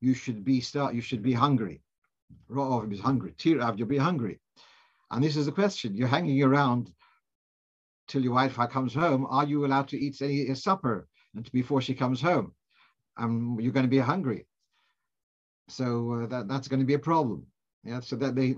[0.00, 0.94] You should be start.
[0.94, 1.82] You should be hungry.
[2.50, 3.32] Ra'ov is hungry.
[3.32, 4.40] Tirav, you'll be hungry.
[5.10, 6.92] And this is the question: You're hanging around
[8.08, 9.26] till your wife comes home.
[9.28, 11.06] Are you allowed to eat any supper
[11.52, 12.54] before she comes home?
[13.16, 14.46] And um, you're going to be hungry.
[15.68, 17.46] So uh, that that's going to be a problem.
[17.84, 18.00] Yeah.
[18.00, 18.56] So that they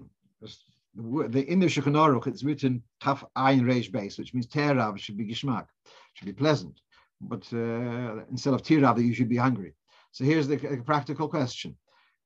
[0.95, 5.27] the in the Shulchan it's written Taf Ayin Reish base, which means Terav should be
[5.27, 5.67] gishmak,
[6.15, 6.81] should be pleasant
[7.23, 9.75] but uh, instead of tirav, you should be hungry.
[10.11, 11.77] So here's the practical question: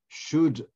[0.09, 0.67] Should,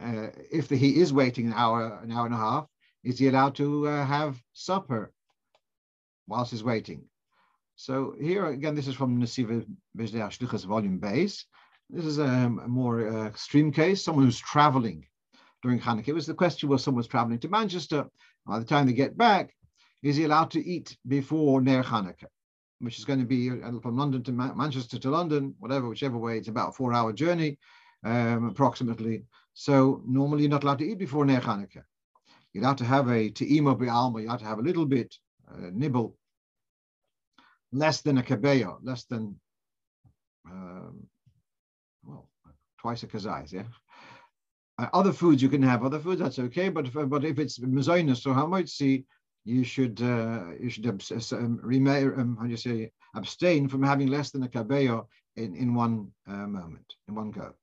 [0.00, 2.66] uh, if the, he is waiting an hour, an hour and a half,
[3.04, 5.12] is he allowed to uh, have supper
[6.26, 7.04] whilst he's waiting?
[7.76, 11.44] So here again, this is from Nesiva Bezdei Shlichus volume base.
[11.90, 15.06] This is a, more uh, extreme case, someone who's traveling
[15.62, 16.08] during Hanukkah.
[16.08, 18.06] It was the question was someone's traveling to Manchester.
[18.46, 19.54] By the time they get back,
[20.02, 22.26] is he allowed to eat before Ner Hanukkah?
[22.80, 26.18] Which is going to be uh, from London to Ma- Manchester to London, whatever, whichever
[26.18, 26.38] way.
[26.38, 27.58] It's about a four-hour journey,
[28.04, 29.24] um, approximately.
[29.54, 31.84] So normally you're not allowed to eat before Ner Hanukkah.
[32.52, 34.22] You're allowed to have a te'ima bi'alma.
[34.22, 35.14] You have to have a little bit
[35.50, 36.16] uh, nibble,
[37.72, 39.38] less than a kabeya, less than
[40.50, 41.06] um,
[42.04, 42.28] well,
[42.78, 43.64] twice a kazais, yeah.
[44.78, 47.58] Uh, other foods you can have other foods that's okay, but if, but if it's
[47.58, 49.04] mezainis or hamotzi,
[49.46, 50.86] you should uh, you should
[51.32, 55.06] um, remain, um, how do you say abstain from having less than a kabeya
[55.36, 57.54] in in one uh, moment in one go.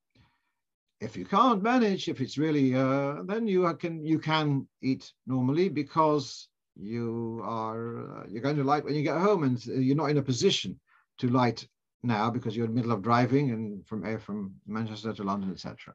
[1.02, 5.68] if you can't manage, if it's really, uh, then you can you can eat normally
[5.68, 10.10] because you are uh, you're going to light when you get home, and you're not
[10.10, 10.80] in a position
[11.18, 11.68] to light
[12.02, 15.52] now because you're in the middle of driving and from air from Manchester to London,
[15.52, 15.94] etc.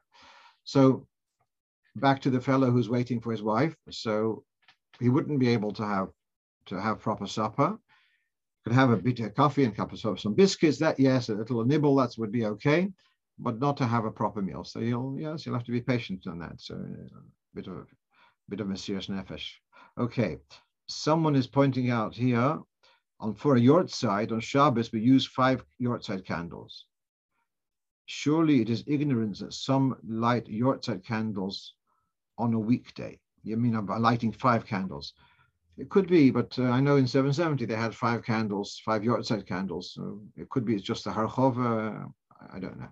[0.65, 1.07] So
[1.95, 3.75] back to the fellow who's waiting for his wife.
[3.89, 4.43] So
[4.99, 6.09] he wouldn't be able to have
[6.67, 7.77] to have proper supper.
[8.63, 10.79] Could have a bit of coffee and a cup of some biscuits.
[10.79, 12.89] That yes, a little nibble that would be okay,
[13.37, 14.63] but not to have a proper meal.
[14.63, 16.59] So you'll yes, you'll have to be patient on that.
[16.59, 17.85] So uh, a bit of a
[18.49, 19.49] bit of Mesirus Nefesh.
[19.97, 20.37] Okay,
[20.87, 22.59] someone is pointing out here
[23.19, 26.85] on for a yahrzeit on Shabbos we use five yahrzeit candles.
[28.05, 31.75] Surely it is ignorance that some light yahrzeit candles
[32.37, 33.19] on a weekday.
[33.43, 35.13] You mean about lighting five candles?
[35.77, 39.47] It could be, but uh, I know in 770 they had five candles, five yahrzeit
[39.47, 39.93] candles.
[39.93, 42.11] So it could be it's just a harchova.
[42.51, 42.89] I don't know.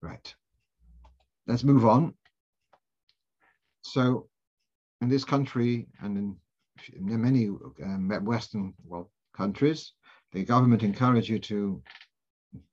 [0.00, 0.34] Right.
[1.46, 2.14] Let's move on.
[3.82, 4.28] So
[5.00, 6.36] in this country and in,
[6.94, 7.48] in many
[7.82, 9.92] um, Western well, countries,
[10.32, 11.82] the government encourage you to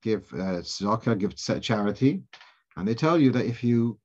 [0.02, 2.22] give uh, tzedakah, give charity,
[2.76, 3.98] and they tell you that if you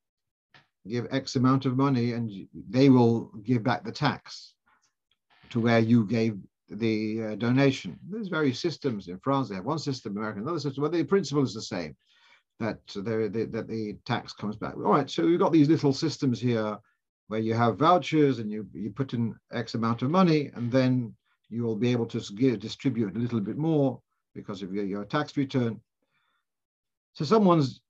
[0.87, 2.31] give X amount of money, and
[2.69, 4.55] they will give back the tax
[5.49, 6.37] to where you gave
[6.69, 7.97] the uh, donation.
[8.09, 9.49] There's various systems in France.
[9.49, 11.95] They have one system, in America another system, but the principle is the same.
[12.59, 14.75] That the, that the tax comes back.
[14.75, 16.77] All right, so we've got these little systems here
[17.27, 21.13] where you have vouchers and you, you put in X amount of money, and then
[21.49, 24.01] you will be able to give, distribute a little bit more
[24.33, 25.79] because of your, tax return.
[27.13, 27.81] So someone's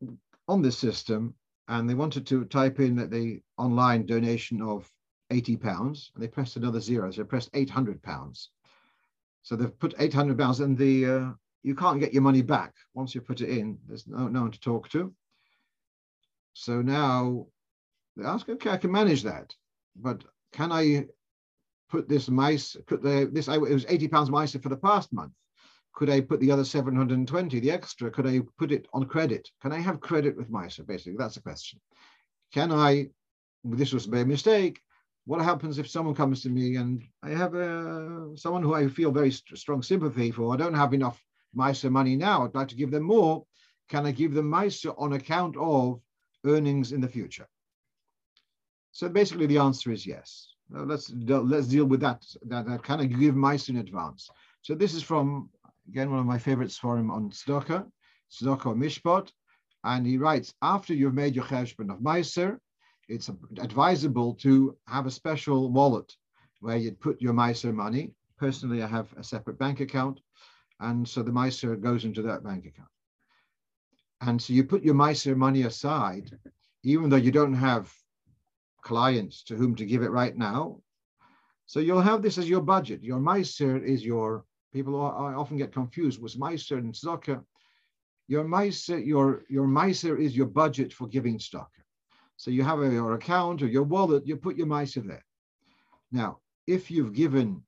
[0.47, 1.35] on this system
[1.67, 4.89] and they wanted to type in that the online donation of
[5.29, 7.11] 80 pounds and they pressed another zero.
[7.11, 8.49] So they pressed 800 pounds.
[9.43, 11.31] So they've put 800 pounds and the uh,
[11.63, 13.77] you can't get your money back once you put it in.
[13.87, 15.13] There's no, no one to talk to.
[16.53, 17.47] So now
[18.15, 19.53] they ask, okay, I can manage that,
[19.95, 21.05] but can I
[21.89, 25.31] put this mice, put the, this, it was 80 pounds mice for the past month.
[25.93, 29.49] Could I put the other 720, the extra, could I put it on credit?
[29.61, 30.85] Can I have credit with Meiser?
[30.85, 31.79] Basically, that's the question.
[32.51, 33.09] Can I,
[33.63, 34.81] this was a mistake,
[35.25, 39.11] what happens if someone comes to me and I have a, someone who I feel
[39.11, 41.21] very st strong sympathy for, I don't have enough
[41.55, 43.45] Meiser money now, I'd like to give them more.
[43.89, 46.01] Can I give them Meiser on account of
[46.45, 47.47] earnings in the future?
[48.91, 50.49] So basically the answer is yes.
[50.69, 54.29] Now let's, let's deal with that, that, that can I give Meiser in advance?
[54.61, 55.49] So this is from
[55.87, 57.85] again, one of my favorites for him on Tzedakah,
[58.31, 59.31] Tzedakah Mishpat.
[59.83, 62.57] And he writes, after you've made your cheshbon of Meiser,
[63.09, 66.15] it's advisable to have a special wallet
[66.61, 68.11] where you'd put your Meiser money.
[68.37, 70.21] Personally, I have a separate bank account.
[70.79, 72.89] And so the Meiser goes into that bank account.
[74.21, 76.31] And so you put your Meiser money aside,
[76.83, 77.93] even though you don't have
[78.81, 80.79] clients to whom to give it right now.
[81.65, 83.03] So you'll have this as your budget.
[83.03, 87.43] Your Meiser is your People often get confused with Meiser and Tzedakah.
[88.27, 91.67] Your Meiser, your, your Meiser is your budget for giving Tzedakah.
[92.37, 95.23] So you have your account or your wallet, you put your Meiser there.
[96.11, 97.61] Now, if you've given,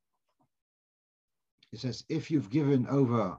[1.72, 3.36] it says, if you've given over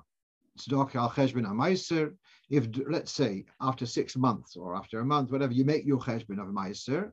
[0.59, 2.13] Tzedakah al Cheshbon Meiser,
[2.49, 6.39] if let's say after six months or after a month, whatever, you make your Cheshbon
[6.39, 7.11] of Meiser,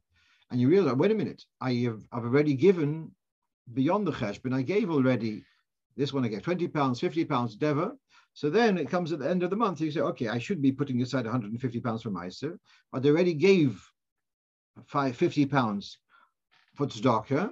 [0.52, 3.10] and you realize, wait a minute, I have I've already given
[3.72, 5.42] beyond the Cheshbon, I gave already
[5.96, 7.92] this one I get 20 pounds, 50 pounds, Dever.
[8.32, 10.60] So then it comes at the end of the month, you say, okay, I should
[10.60, 12.58] be putting aside 150 pounds for Meiser,
[12.92, 13.80] but they already gave
[14.86, 15.98] five, 50 pounds
[16.74, 17.50] for tzedakah.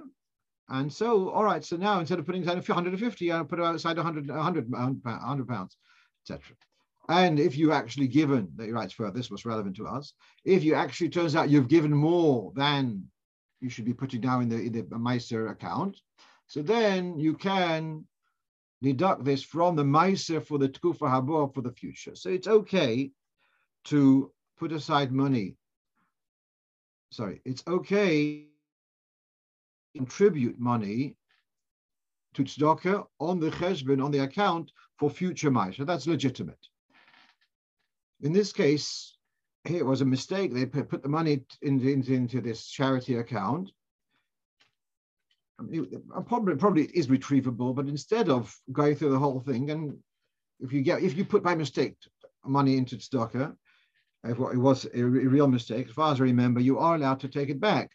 [0.69, 4.27] And so, all right, so now instead of putting aside 150, I put aside 100,
[4.27, 5.77] 100, 100 pounds,
[6.23, 6.55] etc.
[7.09, 10.13] And if you actually given, that he writes further, this was relevant to us,
[10.45, 13.03] if you actually turns out you've given more than
[13.59, 15.99] you should be putting down in the, in the Meiser account,
[16.47, 18.05] so then you can
[18.83, 22.15] deduct this from the Meiser for the Tkufa Habor for the future.
[22.15, 23.11] So it's okay
[23.85, 25.55] to put aside money.
[27.09, 28.45] Sorry, it's okay
[29.93, 31.15] to contribute money
[32.33, 35.85] to tzedakah on the cheshbon, on the account for future Meiser.
[35.85, 36.67] That's legitimate.
[38.21, 39.15] In this case,
[39.65, 40.53] it was a mistake.
[40.53, 43.71] They put the money into, into, into this charity account
[46.15, 49.97] Uh, probably probably is retrievable, but instead of going through the whole thing, and
[50.59, 51.95] if you get if you put by mistake
[52.45, 56.59] money into tzedakah, uh, if it was a real mistake, as far as I remember,
[56.59, 57.91] you are allowed to take it back.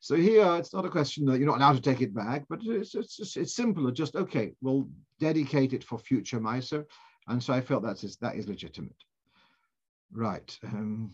[0.00, 2.60] So here, it's not a question that you're not allowed to take it back, but
[2.62, 3.92] it's it's, it's simpler.
[3.92, 4.88] Just okay, we'll
[5.18, 6.84] dedicate it for future Meiser, uh,
[7.28, 8.96] and so I felt that is that is legitimate.
[10.12, 10.58] Right.
[10.64, 11.12] Um,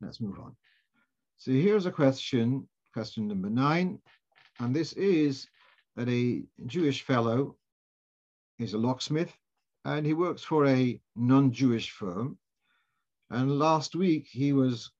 [0.00, 0.56] let's move on.
[1.36, 2.68] So here's a question,
[2.98, 3.96] question number nine,
[4.58, 5.46] and this is
[5.94, 7.54] that a Jewish fellow
[8.58, 9.32] is a locksmith,
[9.84, 12.36] and he works for a non-Jewish firm.
[13.30, 14.90] And last week he was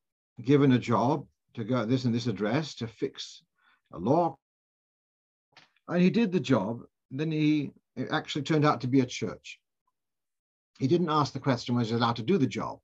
[0.44, 3.42] given a job to go at this and this address to fix
[3.92, 4.38] a lock.
[5.88, 6.82] And he did the job.
[7.10, 7.72] Then he
[8.12, 9.58] actually turned out to be a church.
[10.78, 12.78] He didn't ask the question was he allowed to do the job.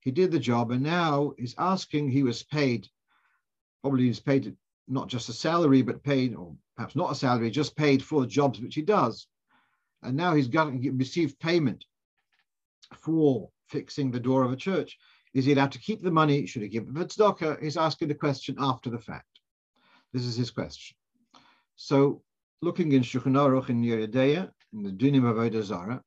[0.00, 2.88] He did the job and now he's asking he was paid,
[3.82, 4.56] probably he's paid
[4.88, 8.26] not just a salary, but paid, or perhaps not a salary, just paid for the
[8.26, 9.26] jobs which he does.
[10.02, 11.84] And now he's got received payment
[12.94, 14.96] for fixing the door of a church.
[15.34, 16.46] Is he allowed to keep the money?
[16.46, 17.62] Should he give it tzedakah?
[17.62, 19.26] He's asking the question after the fact.
[20.12, 20.96] This is his question.
[21.74, 22.22] So,
[22.62, 26.00] looking in Shulchan Aruch in Yoreh De'ah, in the Dinim of Avodah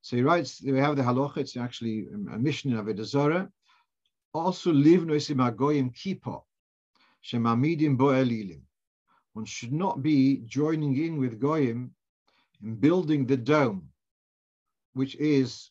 [0.00, 3.48] so he writes, we have the halacha, it's actually a Mishnah of Avodah.
[4.32, 6.42] Also, live noisim agoyim kippah,
[7.24, 8.60] shemamidim bo elilim.
[9.34, 11.94] One should not be joining in with goyim
[12.62, 13.88] in building the dome,
[14.94, 15.70] which is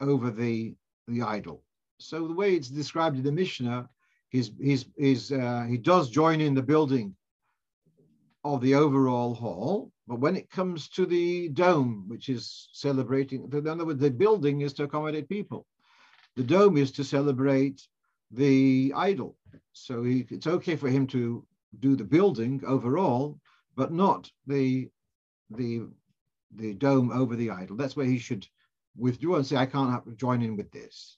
[0.00, 0.74] over the,
[1.06, 1.62] the idol.
[1.98, 3.88] So the way it's described in the Mishnah,
[4.30, 7.14] he's, he's, he's, uh, he does join in the building
[8.42, 13.68] of the overall hall, but when it comes to the dome, which is celebrating, in
[13.68, 15.66] other words, the building is to accommodate people.
[16.36, 17.86] The dome is to celebrate
[18.30, 19.36] the idol.
[19.72, 21.44] So he, it's okay for him to
[21.78, 23.38] do the building overall,
[23.76, 24.88] but not the
[25.50, 25.82] the
[26.56, 27.76] the dome over the idol.
[27.76, 28.46] That's where he should
[28.96, 31.16] withdraw and say, I can't have, join in with this.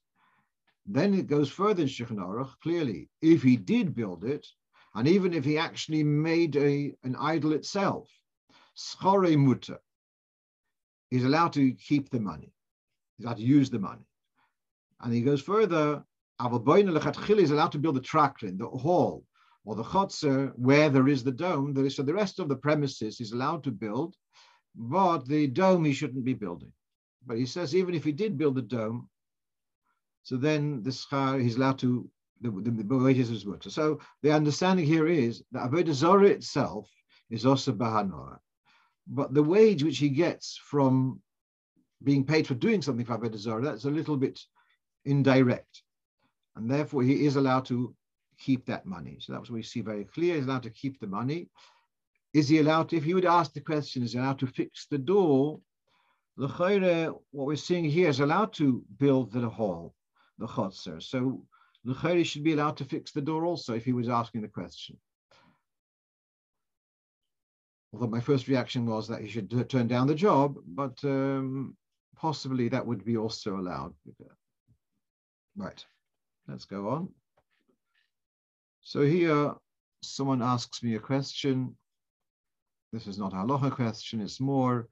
[0.87, 4.47] Then it goes further in Shulchan clearly, if he did build it,
[4.95, 8.11] and even if he actually made a, an idol itself,
[8.77, 9.79] schore mutter,
[11.09, 12.53] he's allowed to keep the money.
[13.17, 14.07] He's allowed to use the money.
[15.01, 16.05] And he goes further,
[16.47, 19.25] is allowed to build the traklin, the hall,
[19.65, 21.73] or the chotzer, where there is the dome.
[21.73, 24.17] There is, so the rest of the premises is allowed to build,
[24.75, 26.73] but the dome he shouldn't be building.
[27.27, 29.09] But he says even if he did build the dome,
[30.25, 32.09] so then the schar he's allowed to
[32.41, 33.63] the, the, wages is work.
[33.63, 36.91] So the understanding here is that avodah zorah itself
[37.31, 38.39] is also bahanora,
[39.07, 41.21] but the wage which he gets from
[42.03, 44.41] being paid for doing something for avodah zorah that's a little bit
[45.05, 45.83] indirect,
[46.57, 47.95] and therefore he is allowed to
[48.39, 49.19] keep that money.
[49.21, 50.35] So that's what we see very clear.
[50.37, 51.49] He's allowed to keep the money.
[52.35, 54.87] Is he allowed to, if you would ask the question, is he allowed to fix
[54.87, 55.61] the door?
[56.37, 59.95] The chayre, what we're seeing here is allowed to build the hall,
[60.39, 61.03] the chotzer.
[61.03, 61.45] So
[61.85, 64.49] the chayre should be allowed to fix the door also if he was asking the
[64.49, 64.97] question.
[67.93, 71.77] Although my first reaction was that he should turn down the job, but um,
[72.17, 73.93] possibly that would be also allowed.
[75.55, 75.85] Right,
[76.49, 77.09] let's go on.
[78.81, 79.55] So here,
[80.03, 81.77] someone asks me a question
[82.93, 84.89] this is not a halacha question, it's more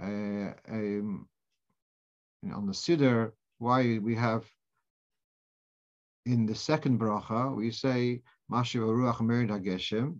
[0.00, 1.28] uh, um,
[2.52, 4.44] on the Siddur, why we have
[6.24, 10.18] in the second bracha, we say, Mashiv Ruach Merid HaGeshem.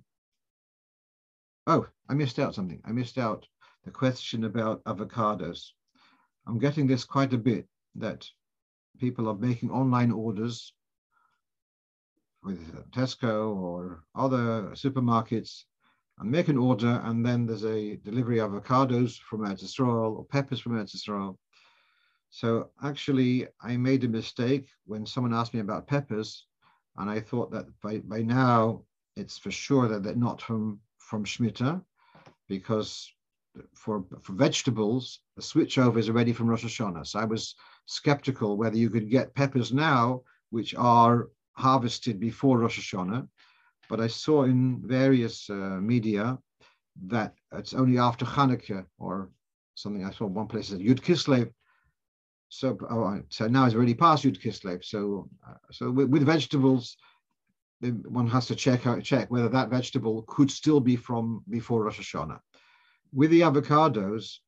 [1.66, 2.80] Oh, I missed out something.
[2.84, 3.46] I missed out
[3.84, 5.68] the question about avocados.
[6.46, 8.28] I'm getting this quite a bit, that
[8.98, 10.72] people are making online orders
[12.42, 15.64] with Tesco or other supermarkets
[16.18, 20.60] and make an order, and then there's a delivery of avocados from Eretz or peppers
[20.60, 21.36] from Eretz.
[22.30, 26.46] So actually, I made a mistake when someone asked me about peppers,
[26.96, 28.84] and I thought that by, by now
[29.16, 31.82] it's for sure that they're not from from Shemitah,
[32.48, 33.10] because
[33.74, 37.06] for for vegetables the switchover is already from Rosh Hashanah.
[37.06, 37.54] So I was
[37.86, 43.28] skeptical whether you could get peppers now, which are harvested before Rosh Hashanah,
[43.88, 46.38] but I saw in various uh, media
[47.06, 49.30] that it's only after Hanukkah or
[49.74, 50.04] something.
[50.04, 51.50] I saw one place that Yud Kislev.
[52.48, 54.84] So, oh, so now it's already past Yud Kislev.
[54.84, 56.96] So, uh, so with, with, vegetables,
[57.80, 62.40] one has to check check whether that vegetable could still be from before Rosh Hashanah.
[63.14, 64.38] With the avocados,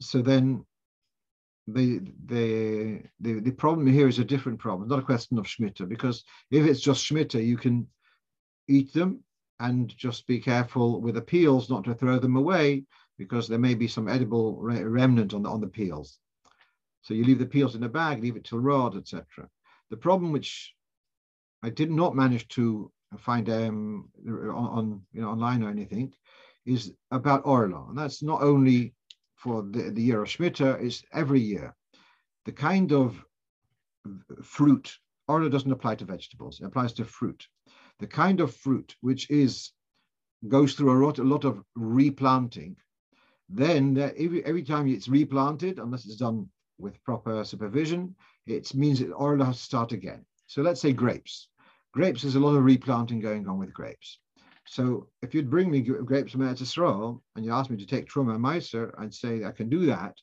[0.00, 0.64] so then
[1.66, 5.88] the, the the the problem here is a different problem, not a question of Shemitah,
[5.88, 7.86] because if it's just Shemitah, you can
[8.68, 9.20] eat them
[9.60, 12.84] and just be careful with the peels not to throw them away
[13.18, 16.18] because there may be some edible re remnant on the, on the peels.
[17.02, 19.48] So you leave the peels in a bag, leave it till rod, etc.
[19.90, 20.74] The problem which
[21.62, 26.12] I did not manage to find um, on, on you know online or anything,
[26.66, 28.94] is about Orla, and that's not only
[29.36, 31.74] for the, the year of Shemitah, it's every year.
[32.44, 33.22] The kind of
[34.42, 34.96] fruit,
[35.28, 37.46] Orla doesn't apply to vegetables, it applies to fruit.
[38.00, 39.72] The kind of fruit which is
[40.48, 42.76] goes through a lot, a lot of replanting,
[43.48, 46.48] then every, every time it's replanted, unless it's done
[46.78, 48.14] with proper supervision,
[48.46, 50.24] it means that Orla has to start again.
[50.46, 51.48] So let's say grapes.
[51.92, 54.18] Grapes, there's a lot of replanting going on with grapes.
[54.66, 58.08] So if you'd bring me grapes from Eretz Yisrael and you ask me to take
[58.08, 60.16] Truma and Meiser, I'd say I can do that.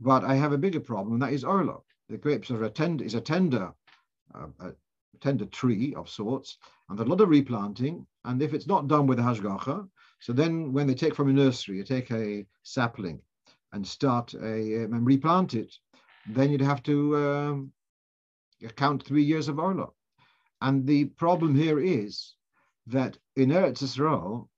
[0.00, 1.78] But I have a bigger problem, and that is Orla.
[2.08, 3.72] The grapes are a tender, is a tender,
[4.34, 4.72] uh, a
[5.20, 6.58] tender tree of sorts,
[6.88, 8.06] and a lot of replanting.
[8.24, 9.88] And if it's not done with a hashgacha,
[10.20, 13.20] so then when they take from a nursery, you take a sapling
[13.72, 15.74] and start a um, and replant it,
[16.26, 17.72] then you'd have to um,
[18.76, 19.88] count three years of Orla.
[20.60, 22.34] And the problem here is
[22.90, 24.48] that in Eretz Yisrael,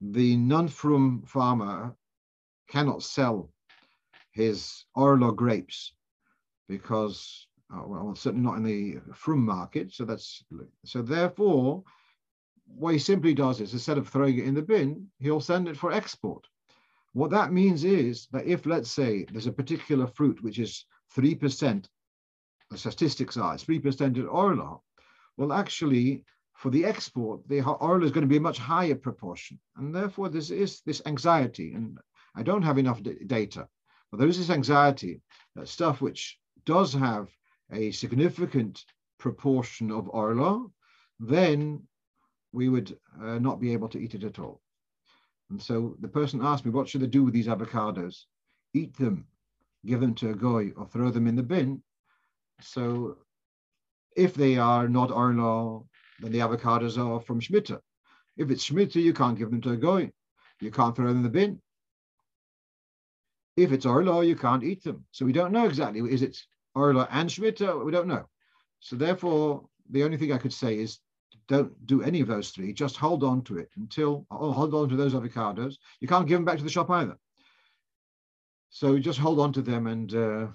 [0.00, 1.94] the non-frum farmer
[2.68, 3.50] cannot sell
[4.32, 5.92] his Orla grapes
[6.68, 9.92] because, uh, well, certainly not in the frum market.
[9.92, 10.44] So that's
[10.84, 11.02] so.
[11.02, 11.84] Therefore,
[12.66, 15.76] what he simply does is instead of throwing it in the bin, he'll send it
[15.76, 16.46] for export.
[17.12, 20.84] What that means is that if, let's say, there's a particular fruit which is
[21.16, 21.86] 3%,
[22.70, 24.78] the statistics are 3% in Orla,
[25.36, 26.24] well, actually,
[26.54, 29.58] for the export, the oil is going to be a much higher proportion.
[29.76, 31.74] And therefore, this is this anxiety.
[31.74, 31.98] And
[32.36, 33.68] I don't have enough data,
[34.10, 35.20] but there is this anxiety
[35.56, 37.28] that stuff which does have
[37.72, 38.84] a significant
[39.18, 40.72] proportion of oil,
[41.18, 41.82] then
[42.52, 44.60] we would uh, not be able to eat it at all.
[45.50, 48.24] And so the person asked me, what should I do with these avocados?
[48.72, 49.26] Eat them,
[49.84, 51.82] give them to a goy, or throw them in the bin.
[52.60, 53.18] So
[54.16, 55.80] if they are not Orla,
[56.20, 57.80] then the avocados are from Shemitah.
[58.36, 60.10] If it's Shemitah, you can't give them to a goy.
[60.60, 61.60] You can't throw them in the bin.
[63.56, 65.04] If it's Orla, you can't eat them.
[65.12, 66.36] So we don't know exactly, is it
[66.74, 67.84] Orla and Shemitah?
[67.84, 68.26] We don't know.
[68.80, 70.98] So therefore, the only thing I could say is
[71.46, 72.72] don't do any of those three.
[72.72, 75.76] Just hold on to it until, oh, hold on to those avocados.
[76.00, 77.16] You can't give them back to the shop either.
[78.70, 80.46] So just hold on to them and uh,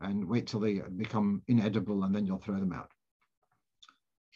[0.00, 2.90] and wait till they become inedible and then you'll throw them out.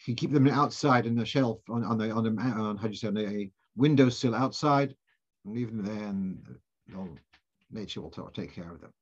[0.05, 2.89] You keep them outside in the shelf on, on the on the on how do
[2.89, 4.95] you say on a windowsill outside
[5.45, 7.19] and leave them there and
[7.71, 8.93] nature will take care of them.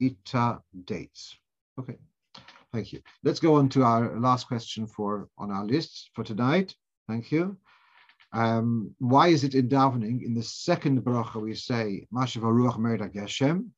[0.00, 1.36] ita dates.
[1.78, 1.96] Okay.
[2.72, 3.02] Thank you.
[3.22, 6.74] Let's go on to our last question for on our list for tonight.
[7.08, 7.56] Thank you.
[8.32, 13.08] Um, why is it in davening in the second bracha we say Mashav Ruach Merda
[13.12, 13.68] Geshem,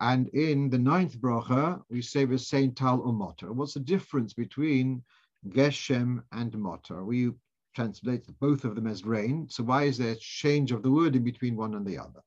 [0.00, 3.54] and in the ninth bracha we say V'sein Tal Umotter.
[3.54, 5.02] What's the difference between
[5.48, 7.04] Geshem and Motor?
[7.04, 7.30] We
[7.74, 9.46] translate both of them as rain.
[9.48, 12.20] So why is there a change of the word in between one and the other?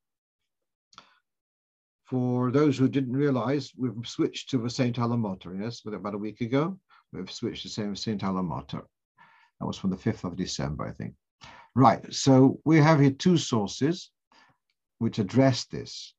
[2.05, 4.97] For those who didn't realize, we've switched to the St.
[4.97, 6.79] Alamotter, yes, about a week ago.
[7.11, 8.21] We've switched to St.
[8.21, 8.85] Alamotter.
[9.59, 11.15] That was from the 5th of December, I think.
[11.75, 14.11] Right, so we have here two sources
[14.99, 16.13] which address this.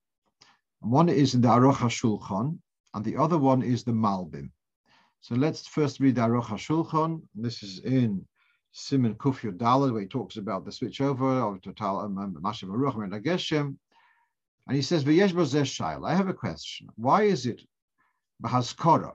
[0.80, 2.58] One is the Aruch HaShulchan,
[2.92, 4.50] and the other one is the Malbim.
[5.20, 7.22] So let's first read the Aruch HaShulchan.
[7.34, 8.26] This is in
[8.72, 12.68] Simon Kufyu Dalad, where he talks about the switch over of Total um, um, Mashav
[12.68, 13.78] Aruch and.
[14.66, 16.88] And he says, I have a question.
[16.96, 17.62] Why is it
[18.42, 19.14] Bahaskara?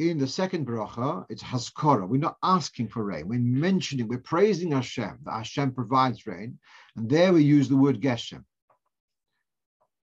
[0.00, 2.08] In the second bracha, it's Haskara.
[2.08, 3.28] We're not asking for rain.
[3.28, 6.58] We're mentioning, we're praising Hashem, that Hashem provides rain.
[6.96, 8.42] And there we use the word Geshem.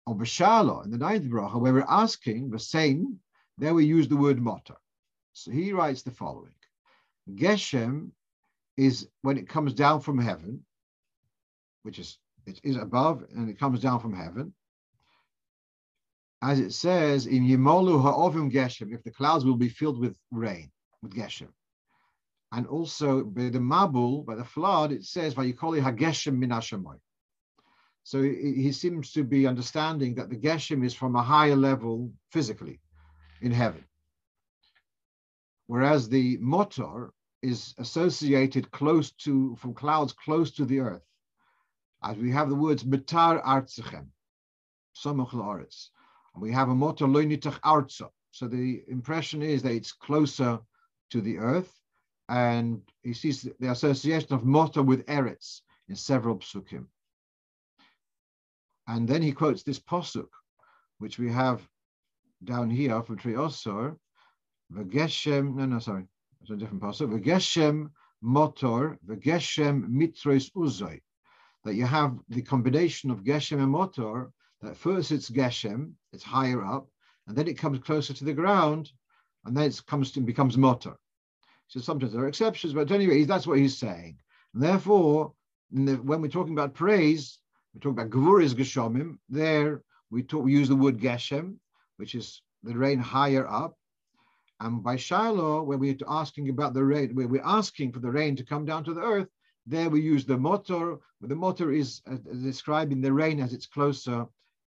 [0.06, 3.22] Or Bashala, in the ninth bracha, where we're asking, the same,
[3.58, 4.76] there we use the word Motor.
[5.32, 6.52] So he writes the following
[7.34, 8.12] Geshem
[8.76, 10.66] is when it comes down from heaven,
[11.84, 14.54] which is it is above and it comes down from heaven.
[16.46, 20.72] As it says in Yimolu Ha'ovim Geshem, if the clouds will be filled with rain,
[21.02, 21.48] with Geshem.
[22.52, 27.00] And also by the Mabul, by the flood, it says Vayikoli HaGeshem Min Hashemoy.
[28.04, 32.80] So he seems to be understanding that the Geshem is from a higher level physically
[33.42, 33.84] in heaven.
[35.66, 41.08] Whereas the motor is associated close to, from clouds close to the earth
[42.04, 44.10] as we have the words Betar Artzechem,
[44.96, 45.90] Samach La'aretz.
[46.38, 48.10] We have a motor Loinitach Arza.
[48.32, 50.60] So the impression is that it's closer
[51.12, 51.74] to the earth,
[52.28, 56.88] and he sees the association of motor with Eretz in several psukim.
[58.88, 60.28] And then he quotes this posuk,
[60.98, 61.68] which we have
[62.44, 63.98] down here from Tri Osor,
[64.74, 66.06] V'geshem, no, no, sorry,
[66.42, 67.90] it's a different posuk, V'geshem
[68.22, 71.00] motor, V'geshem mitrois uzoi.
[71.64, 74.32] That you have the combination of Geshem and Motor,
[74.62, 76.88] that first it's Geshem, it's higher up,
[77.28, 78.92] and then it comes closer to the ground,
[79.46, 80.96] and then it comes to becomes Motor.
[81.68, 84.18] So sometimes there are exceptions, but anyway, that's what he's saying.
[84.54, 85.34] And therefore,
[85.72, 87.40] the, when we're talking about praise,
[87.74, 91.56] we talk about Gevuris Geshomim, there we, talk, we use the word Geshem,
[91.98, 93.76] which is the rain higher up.
[94.60, 98.36] And by Shiloh, when we're asking about the rain, where we're asking for the rain
[98.38, 99.28] to come down to the earth,
[99.66, 100.98] there we use the motor.
[101.22, 104.28] The motor is uh, describing the rain as it's closer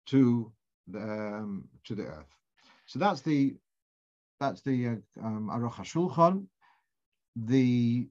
[0.09, 0.53] to
[0.87, 2.35] the um, to the earth.
[2.87, 3.57] So that's the
[4.41, 4.93] that's the uh,
[5.23, 6.47] um, Aruch HaShulchan.
[7.37, 8.09] The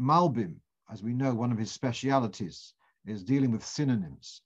[0.00, 0.56] Malbim,
[0.92, 2.74] as we know, one of his specialities
[3.06, 4.42] is dealing with synonyms.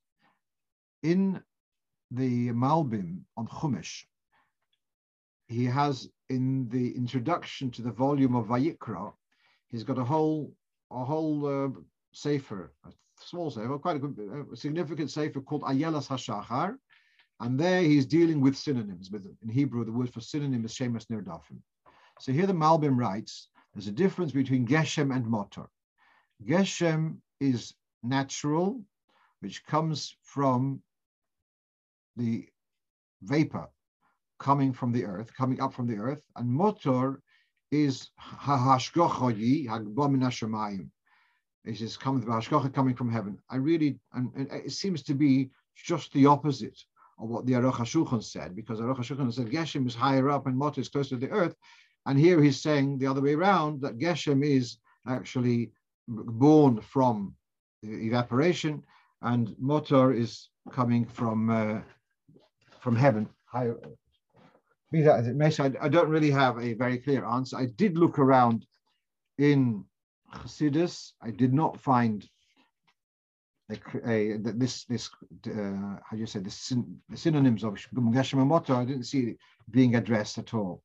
[1.02, 1.42] In
[2.10, 4.04] the Malbim on Chumash,
[5.46, 9.12] he has in the introduction to the volume of Vayikra,
[9.68, 10.52] he's got a whole
[10.90, 11.68] a whole uh,
[12.12, 12.72] sefer,
[13.24, 16.76] small sefer, quite a, a uh, significant sefer called Ayelas Hashachar.
[17.40, 19.10] And there he's dealing with synonyms.
[19.10, 21.58] With In Hebrew, the word for synonym is Shemus Nirdafim.
[22.20, 25.66] So here the Malbim writes, there's a difference between Geshem and Motor.
[26.44, 28.80] Geshem is natural,
[29.40, 30.80] which comes from
[32.16, 32.46] the
[33.22, 33.68] vapor
[34.38, 37.22] coming from the earth, coming up from the earth, and motor
[37.70, 40.88] is hashgochoyi hagbomin hashemayim.
[41.64, 43.38] It is coming the hashgocha coming from heaven.
[43.50, 46.78] I really, and, and, it seems to be just the opposite
[47.18, 50.56] of what the Aruch HaShulchan said, because Aruch HaShulchan said Geshem is higher up and
[50.56, 51.54] Mot is closer to the earth,
[52.06, 55.72] and here he's saying the other way around that Geshem is actually
[56.08, 57.34] born from
[57.82, 58.82] evaporation,
[59.22, 61.80] and Motor is coming from uh,
[62.80, 63.78] from heaven, higher,
[64.94, 67.56] be that as it may, I, I don't really have a very clear answer.
[67.56, 68.64] I did look around
[69.38, 69.84] in
[70.34, 71.12] Chassidus.
[71.22, 72.28] I did not find
[73.70, 73.76] a,
[74.06, 75.10] a, this this
[75.46, 78.74] uh, how do you say the, syn, the synonyms of Motor.
[78.74, 79.38] I didn't see it
[79.70, 80.82] being addressed at all.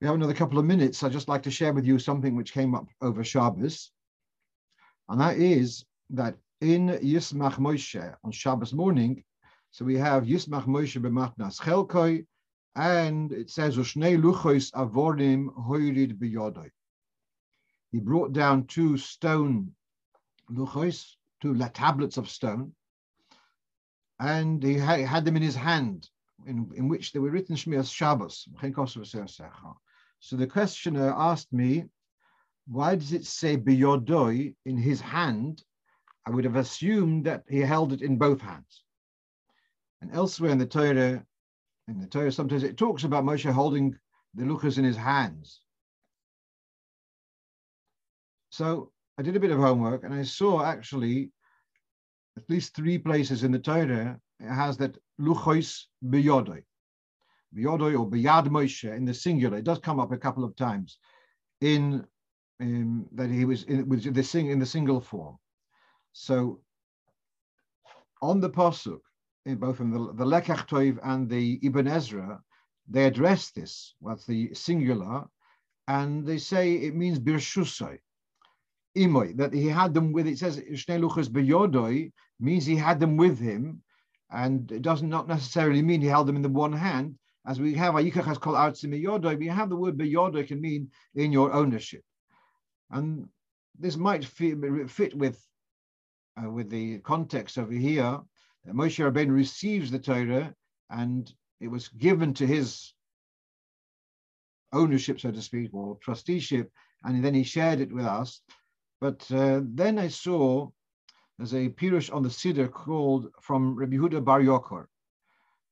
[0.00, 1.02] We have another couple of minutes.
[1.02, 3.90] I'd just like to share with you something which came up over Shabbos,
[5.08, 9.22] and that is that in Yismach Moshe on Shabbos morning,
[9.70, 12.24] so we have Yismach Moshe b'matnas chelkoi
[12.76, 16.70] and it says, luchos avorim hoirid biyodoi.
[17.92, 19.74] He brought down two stone
[20.48, 22.74] luchos, two tablets of stone,
[24.18, 26.08] and he had, them in his hand,
[26.46, 28.48] in, in which they were written Shmiras Shabbos.
[30.20, 31.84] So the questioner asked me,
[32.68, 35.64] why does it say biyodoi in his hand?
[36.26, 38.84] I would have assumed that he held it in both hands.
[40.02, 41.24] And elsewhere in the Torah,
[41.88, 43.96] in the Torah, sometimes it talks about Moshe holding
[44.34, 45.62] the luchos in his hands.
[48.50, 51.30] So I did a bit of homework and I saw actually
[52.36, 56.62] at least three places in the Torah it has that luchos biyodoi,
[57.54, 59.58] biyodoi or biyad Moshe in the singular.
[59.58, 60.98] It does come up a couple of times
[61.60, 62.06] in
[62.60, 65.38] um, that he was in, with the sing in the single form.
[66.12, 66.60] So
[68.22, 69.00] on the pasuk,
[69.46, 72.40] in both in the, the Lekach Toiv and the Ibn Ezra,
[72.88, 75.24] they address this, what's the singular,
[75.86, 77.98] and they say it means birshusai,
[78.96, 83.38] imoy, that he had them with, it says Shnei beyodoi, means he had them with
[83.38, 83.82] him,
[84.30, 87.16] and it does not necessarily mean he held them in the one hand,
[87.46, 90.90] as we have Ayikach has called Artzim Yodoi, we have the word Beyodoi can mean
[91.14, 92.02] in your ownership.
[92.90, 93.28] And
[93.78, 94.58] this might fit,
[94.90, 95.42] fit with,
[96.36, 98.20] uh, with the context over here
[98.64, 100.54] that Moshe Rabbeinu receives the Torah
[100.90, 102.92] and it was given to his
[104.72, 106.70] ownership, so to speak, or trusteeship,
[107.04, 108.42] and then he shared it with us.
[109.00, 110.68] But uh, then I saw
[111.38, 114.86] there's a pirush on the Siddur called from Rabbi Huda Bar Yochor.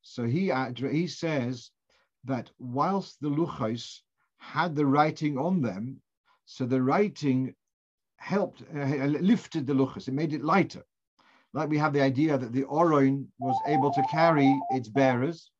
[0.01, 0.51] So he,
[0.91, 1.70] he says
[2.24, 4.01] that whilst the Luchos
[4.39, 6.01] had the writing on them,
[6.47, 7.55] so the writing
[8.16, 8.85] helped, uh,
[9.33, 10.85] lifted the Luchos, it made it lighter.
[11.53, 15.51] Like we have the idea that the Oroin was able to carry its bearers.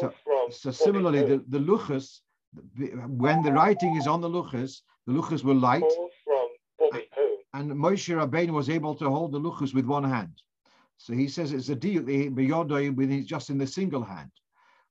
[0.00, 0.12] So,
[0.50, 2.20] so similarly, the, the Luchos,
[3.06, 5.90] when the writing is on the Luchos, the Luchos were light.
[7.58, 10.42] And Moshe Rabbeinu was able to hold the Luchos with one hand.
[10.96, 14.30] So he says it's a deal eh, when he's just in the single hand.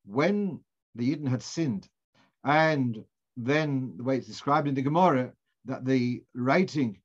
[0.04, 0.60] When
[0.94, 1.88] the Yidden had sinned,
[2.44, 3.06] and
[3.38, 5.32] then the way it's described in the Gemara,
[5.64, 7.00] that the writing,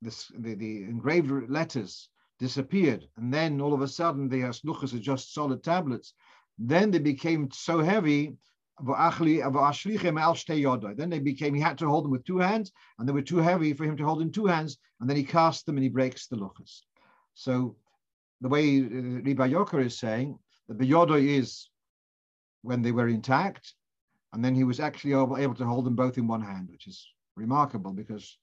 [0.00, 4.98] this, the, the engraved letters disappeared, and then all of a sudden the asnuchas are
[4.98, 6.14] just solid tablets.
[6.58, 8.38] Then they became so heavy.
[8.78, 8.96] Then
[11.10, 13.72] they became, he had to hold them with two hands, and they were too heavy
[13.72, 16.26] for him to hold in two hands, and then he cast them and he breaks
[16.26, 16.82] the luchos.
[17.34, 17.76] So
[18.40, 21.68] the way uh, Riba Yoker is saying, that the Yoda is
[22.62, 23.74] when they were intact,
[24.32, 26.86] and then he was actually able, able to hold them both in one hand, which
[26.86, 27.06] is
[27.36, 28.38] remarkable because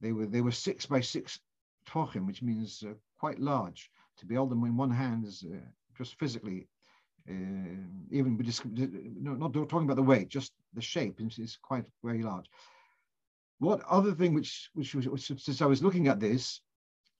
[0.00, 1.38] they were they were six by six
[1.88, 3.90] tochim, which means uh, quite large.
[4.18, 5.56] To be able to hold them in one hand is uh,
[5.96, 6.68] just physically,
[7.28, 7.32] Uh,
[8.10, 8.38] even
[9.20, 12.46] no, not talking about the weight, just the shape is, is quite very large.
[13.58, 16.60] What other thing which which which, since I was looking at this,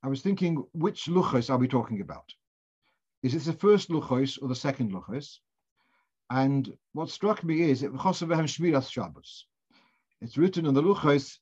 [0.02, 2.32] I was thinking, which luchos are we talking about?
[3.22, 5.38] Is it the first luchos or the second luchos?
[6.30, 7.90] And what struck me is it.
[10.22, 11.38] It's written on the luchos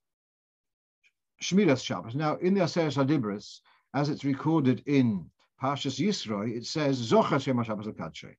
[1.43, 2.15] Shmiras Shabbos.
[2.15, 3.61] Now, in the Aseret Adibris,
[3.95, 5.31] as it's recorded in
[5.63, 8.35] Pashas Yisroi, it says Zochas Yom Shabbos Lekadshe.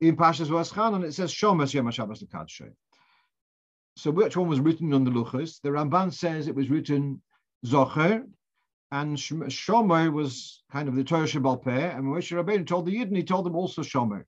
[0.00, 2.70] In Pashas Vaschanan, it says Shomas Yom Shabbos Lekadshe.
[3.96, 5.60] So which one was written on the luchos?
[5.62, 7.22] The Ramban says it was written
[7.64, 8.24] Zocher,
[8.92, 13.16] and Shomer was kind of the Torah Sheb'al Peh, and Moshe Rabbeinu told the Yidden,
[13.16, 14.24] he told them also Shomer.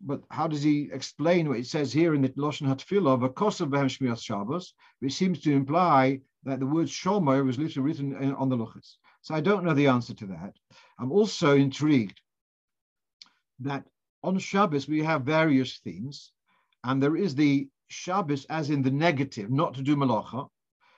[0.00, 3.86] But how does he explain what it says here in the Lashon Hatfilah, Vakosav Behem
[3.86, 8.56] Shmiras Shabbos, which seems to imply that the word Shomer was literally written on the
[8.56, 8.94] Luchos.
[9.20, 10.54] So I don't know the answer to that.
[10.98, 12.20] I'm also intrigued
[13.58, 13.84] that
[14.22, 16.32] on Shabbos we have various themes,
[16.84, 20.48] and there is the Shabbos as in the negative, not to do malacha,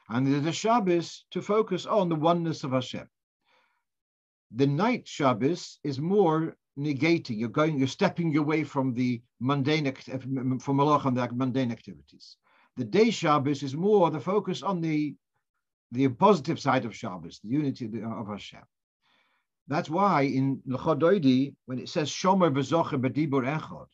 [0.08, 3.08] and there's a Shabbos to focus on the oneness of Hashem.
[4.54, 7.38] The night Shabbos is more negating.
[7.38, 12.36] You're going, you're stepping away from the mundane, from Malach and the mundane activities.
[12.76, 15.14] The day Shabbos is more the focus on the,
[15.90, 18.62] the positive side of Shabbos, the unity of Hashem.
[19.68, 23.86] That's why in Lechodoidi, when it says Shomer v'zocher b'dibur echad,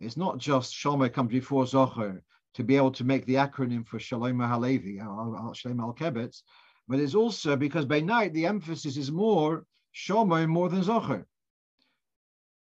[0.00, 2.20] it's not just Shomer comes before Zocher
[2.54, 6.42] to be able to make the acronym for Shlomo Halevi, Shlomo Alkabetz,
[6.88, 9.64] but it's also because by night the emphasis is more
[9.94, 11.24] Shomer more than Zocher.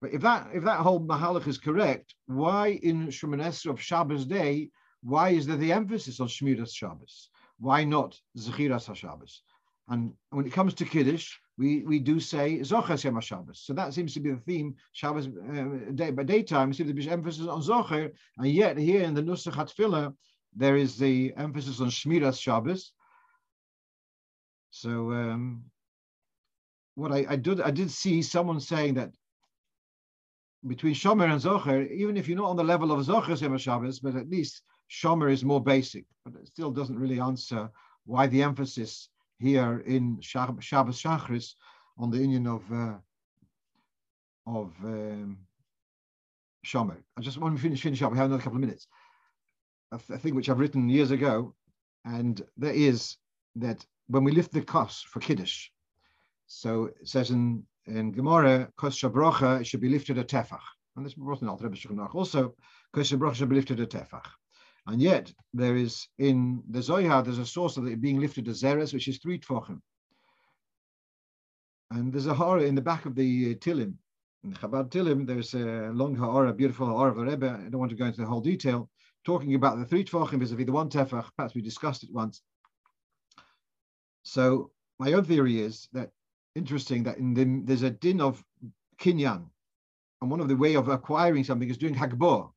[0.00, 4.70] But if that if that whole mahalach is correct, why in Shemoneh of Shabbos day,
[5.02, 7.30] why is there the emphasis on Shmiras Shabbos?
[7.58, 9.40] Why not Zechiras HaShabbos?
[9.88, 13.60] And when it comes to Kiddush, we, we do say Zocher Yom Shabbos.
[13.64, 14.74] So that seems to be the theme.
[14.92, 19.14] Shabbos uh, day, by daytime, we see the emphasis on Zocher, and yet here in
[19.14, 20.12] the Nusach Hatfilah,
[20.54, 22.92] there is the emphasis on Shmiras Shabbos.
[24.70, 25.64] So um,
[26.94, 29.10] what I, I did I did see someone saying that
[30.66, 34.00] between Shomer and Zocher, even if you're not on the level of Zocher Yom Shabbos,
[34.00, 37.70] but at least Shomer is more basic, but it still doesn't really answer
[38.04, 39.08] why the emphasis
[39.38, 41.54] here in Shabbos Shachris
[41.98, 42.94] on the union of uh,
[44.46, 45.38] of um,
[46.64, 46.96] Shomer.
[47.16, 48.12] I just want to finish finish up.
[48.12, 48.86] We have another couple of minutes.
[49.92, 51.54] A, th- a thing which I've written years ago,
[52.04, 53.16] and that is
[53.56, 55.68] that when we lift the kos for kiddush,
[56.46, 60.60] so it says in in Gemara, kos shabrocha should be lifted a tefach,
[60.96, 61.70] and this brought in Alter
[62.12, 62.54] Also,
[62.92, 64.26] kos shabrocha should be lifted a tefach.
[64.86, 68.52] And yet there is in the Zohar, there's a source of it being lifted to
[68.52, 69.80] Zeres, which is three tfachim.
[71.90, 73.94] And there's a ha'ara in the back of the uh, Tilim.
[74.44, 77.62] In the Chabad Tilim, there's a long ha'ara, beautiful ha'ara of the Rebbe.
[77.66, 78.88] I don't want to go into the whole detail,
[79.24, 81.28] talking about the three tfachim vis-a-vis the one tefach.
[81.36, 82.42] Perhaps we discussed it once.
[84.22, 86.10] So my own theory is that
[86.54, 88.42] interesting that in the, there's a din of
[89.00, 89.46] kinyan,
[90.20, 92.50] and one of the way of acquiring something is doing hagbor.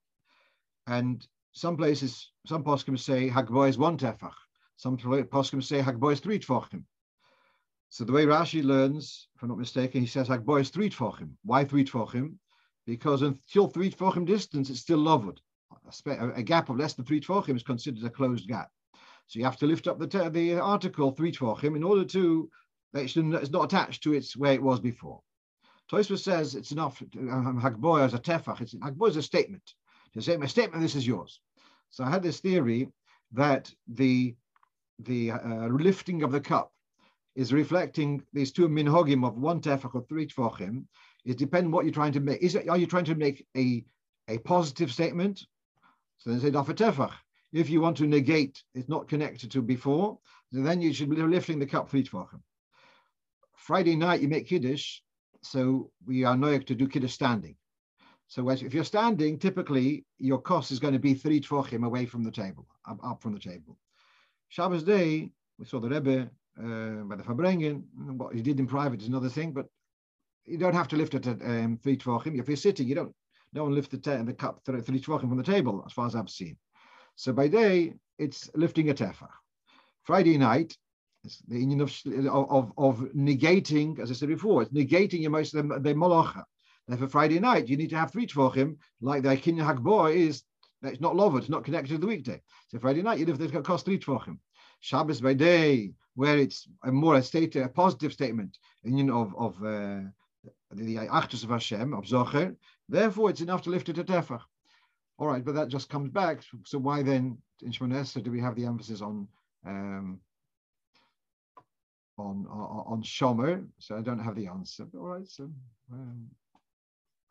[0.87, 1.27] And
[1.59, 4.33] some places, some poskim say hagbor is one tefach.
[4.77, 6.83] Some poskim say hagbor is three tefachim.
[7.89, 11.31] So the way Rashi learns, if I'm not mistaken, he says hagbor is three tefachim.
[11.43, 12.35] Why three tefachim?
[12.85, 15.37] Because until three tefachim distance, it's still lovud.
[16.05, 18.69] A, gap of less than three tefachim is considered a closed gap.
[19.27, 22.49] So you have to lift up the, the article three tefachim in order to
[22.93, 23.15] it's
[23.51, 25.21] not attached to its where it was before.
[25.91, 27.01] Tosfos says it's enough.
[27.17, 28.61] Um, Hagboy as a tefach.
[28.61, 29.73] It's Hagboy is a statement.
[30.13, 31.39] To say my statement, this is yours.
[31.89, 32.89] So I had this theory
[33.33, 34.35] that the
[34.99, 36.73] the uh, lifting of the cup
[37.35, 40.85] is reflecting these two minhogim of one tefach or three tefachim.
[41.25, 42.41] It depends what you're trying to make.
[42.41, 43.85] Is it, are you trying to make a
[44.27, 45.45] a positive statement?
[46.17, 47.13] So then say a tefach.
[47.51, 50.19] If you want to negate, it's not connected to before,
[50.51, 52.41] then you should be lifting the cup three tefachim.
[53.55, 54.99] Friday night you make kiddush,
[55.41, 57.55] so we are noyek to do kiddush standing.
[58.29, 62.23] So if you're standing, typically your cost is going to be three tefachim away from
[62.23, 63.75] the table, up, up, from the table.
[64.49, 67.83] Shabbos day, we saw the Rebbe uh, by the Farbrengen.
[67.95, 69.65] What he did in private is another thing, but
[70.45, 72.39] you don't have to lift it at um, three tefachim.
[72.39, 73.15] If you're sitting, you don't.
[73.51, 76.29] No one lift the, the cup three tefachim from the table, as far as I've
[76.29, 76.55] seen.
[77.15, 79.31] So by day, it's lifting a tefach.
[80.03, 80.77] Friday night,
[81.47, 81.91] the union of,
[82.27, 86.43] of, of negating, as I said before, it's negating your most the, the molocha.
[86.89, 90.41] Therefore, Friday night, you need to have three tefachim, like the Kinya Hagbor is,
[90.81, 92.41] it's not lover, it's not connected to the weekday.
[92.69, 94.39] So Friday night, you have to cost three tefachim.
[94.79, 99.55] Shabbos by day, where it's a more a state, a positive statement, union of, of
[99.63, 100.01] uh,
[100.71, 102.55] the Achtus of Hashem, of Zocher,
[102.87, 104.41] therefore it's enough to lift it to Tefach.
[105.19, 106.41] All right, but that just comes back.
[106.65, 109.27] So why then in Shmoneh do we have the emphasis on
[109.67, 110.21] um,
[112.17, 114.87] on on, on Shomer, so I don't have the answer.
[114.95, 115.51] All right, so
[115.91, 116.29] um,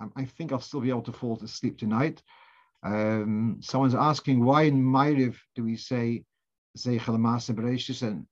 [0.00, 2.22] I, I, think I'll still be able to fall to sleep tonight.
[2.82, 6.24] Um, someone's asking why in Ma'ariv do we say
[6.76, 8.26] Zeichel Bereshis and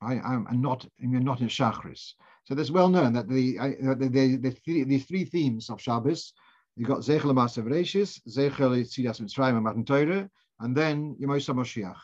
[0.00, 2.14] I, am not I'm not in Shachris.
[2.44, 5.80] So it's well known that the I, the, the, the, three, the three themes of
[5.80, 6.32] Shabbos
[6.78, 11.98] you got Zeichel Bereshis, Zeichel Tzidas Mitzrayim and Matan Torah, and then Yemosa Moshiach.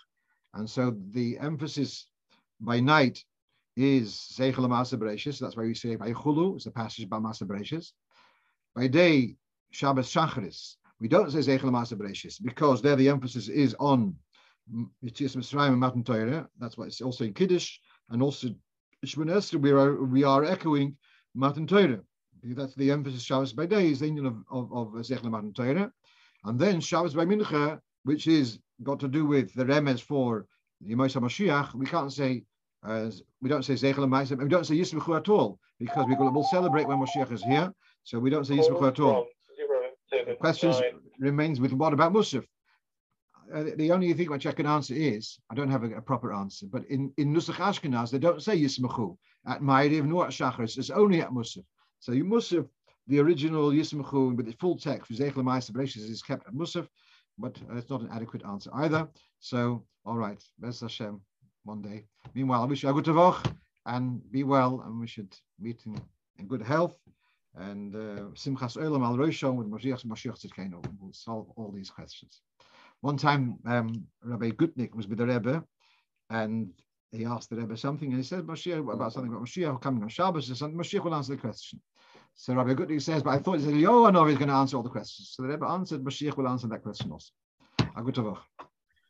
[0.55, 2.09] And so the emphasis
[2.61, 3.23] by night
[3.77, 5.39] is Zeichel Masa Bereshis.
[5.39, 7.93] That's why we say by Chulu, it's a passage about Masa Bereshis.
[8.75, 9.37] By day,
[9.70, 10.77] Shabbos Shacharis.
[11.01, 14.16] We don't say Zeichel Masa Bereshis because there the emphasis is on
[15.05, 16.49] Yitzias Mitzrayim and Matan Torah.
[16.59, 17.79] That's why it's also in Kiddush
[18.11, 18.49] and also
[19.05, 20.97] Shemon we are we are echoing
[21.35, 22.01] Matan Torah.
[22.43, 23.22] That's the emphasis.
[23.22, 25.93] Shabbos by day is the union of of, of Zeichel Matan Torah,
[26.45, 30.47] and then Shabbos by Mincha, which is got to do with the remes for
[30.81, 32.45] the Moshe Mashiach, we can't say
[33.41, 36.87] we don't say Zeichel and we don't say Yismachu at all because we will celebrate
[36.87, 37.72] when Mashiach is here.
[38.05, 39.27] So we don't say Yismachu at all.
[40.11, 40.73] The question
[41.19, 42.45] remains with what about Musaf?
[43.53, 46.33] Uh, the only thing which I can answer is I don't have a, a proper
[46.33, 50.79] answer, but in in Nusach Ashkenaz they don't say Yismachu at Ma'ariv nor at Shachris.
[50.79, 51.65] It's only at Musaf.
[52.01, 52.67] So you Musaf,
[53.07, 56.87] the original Yismachu with the full text Zeichel and is kept at Musaf,
[57.39, 59.09] but it's not an adequate answer either.
[59.41, 61.21] So all right, Bez Hashem
[61.65, 62.05] one day.
[62.35, 63.45] Meanwhile, I wish you a good Tavach
[63.87, 66.01] and be well, and we should meet in,
[66.39, 66.97] in good health.
[67.57, 72.41] And uh, Simchas Olam al Rosho with Mashiach Mashiach Tzidkenu will solve all these questions.
[73.01, 75.63] One time, um, Rabbi Gutnik was with the Rebbe,
[76.31, 76.73] and
[77.13, 80.09] he asked the Rebbe something, and he said Mashiach about something about Mashiach coming on
[80.09, 81.81] Shabbos, and Mashiach will answer the question.
[82.35, 84.83] So Rabbi Gutnik says, but I thought he said, Yoanov is going to answer all
[84.83, 85.33] the questions.
[85.37, 87.31] So the Rebbe answered, Mashiach will answer that question also.
[87.97, 88.15] A good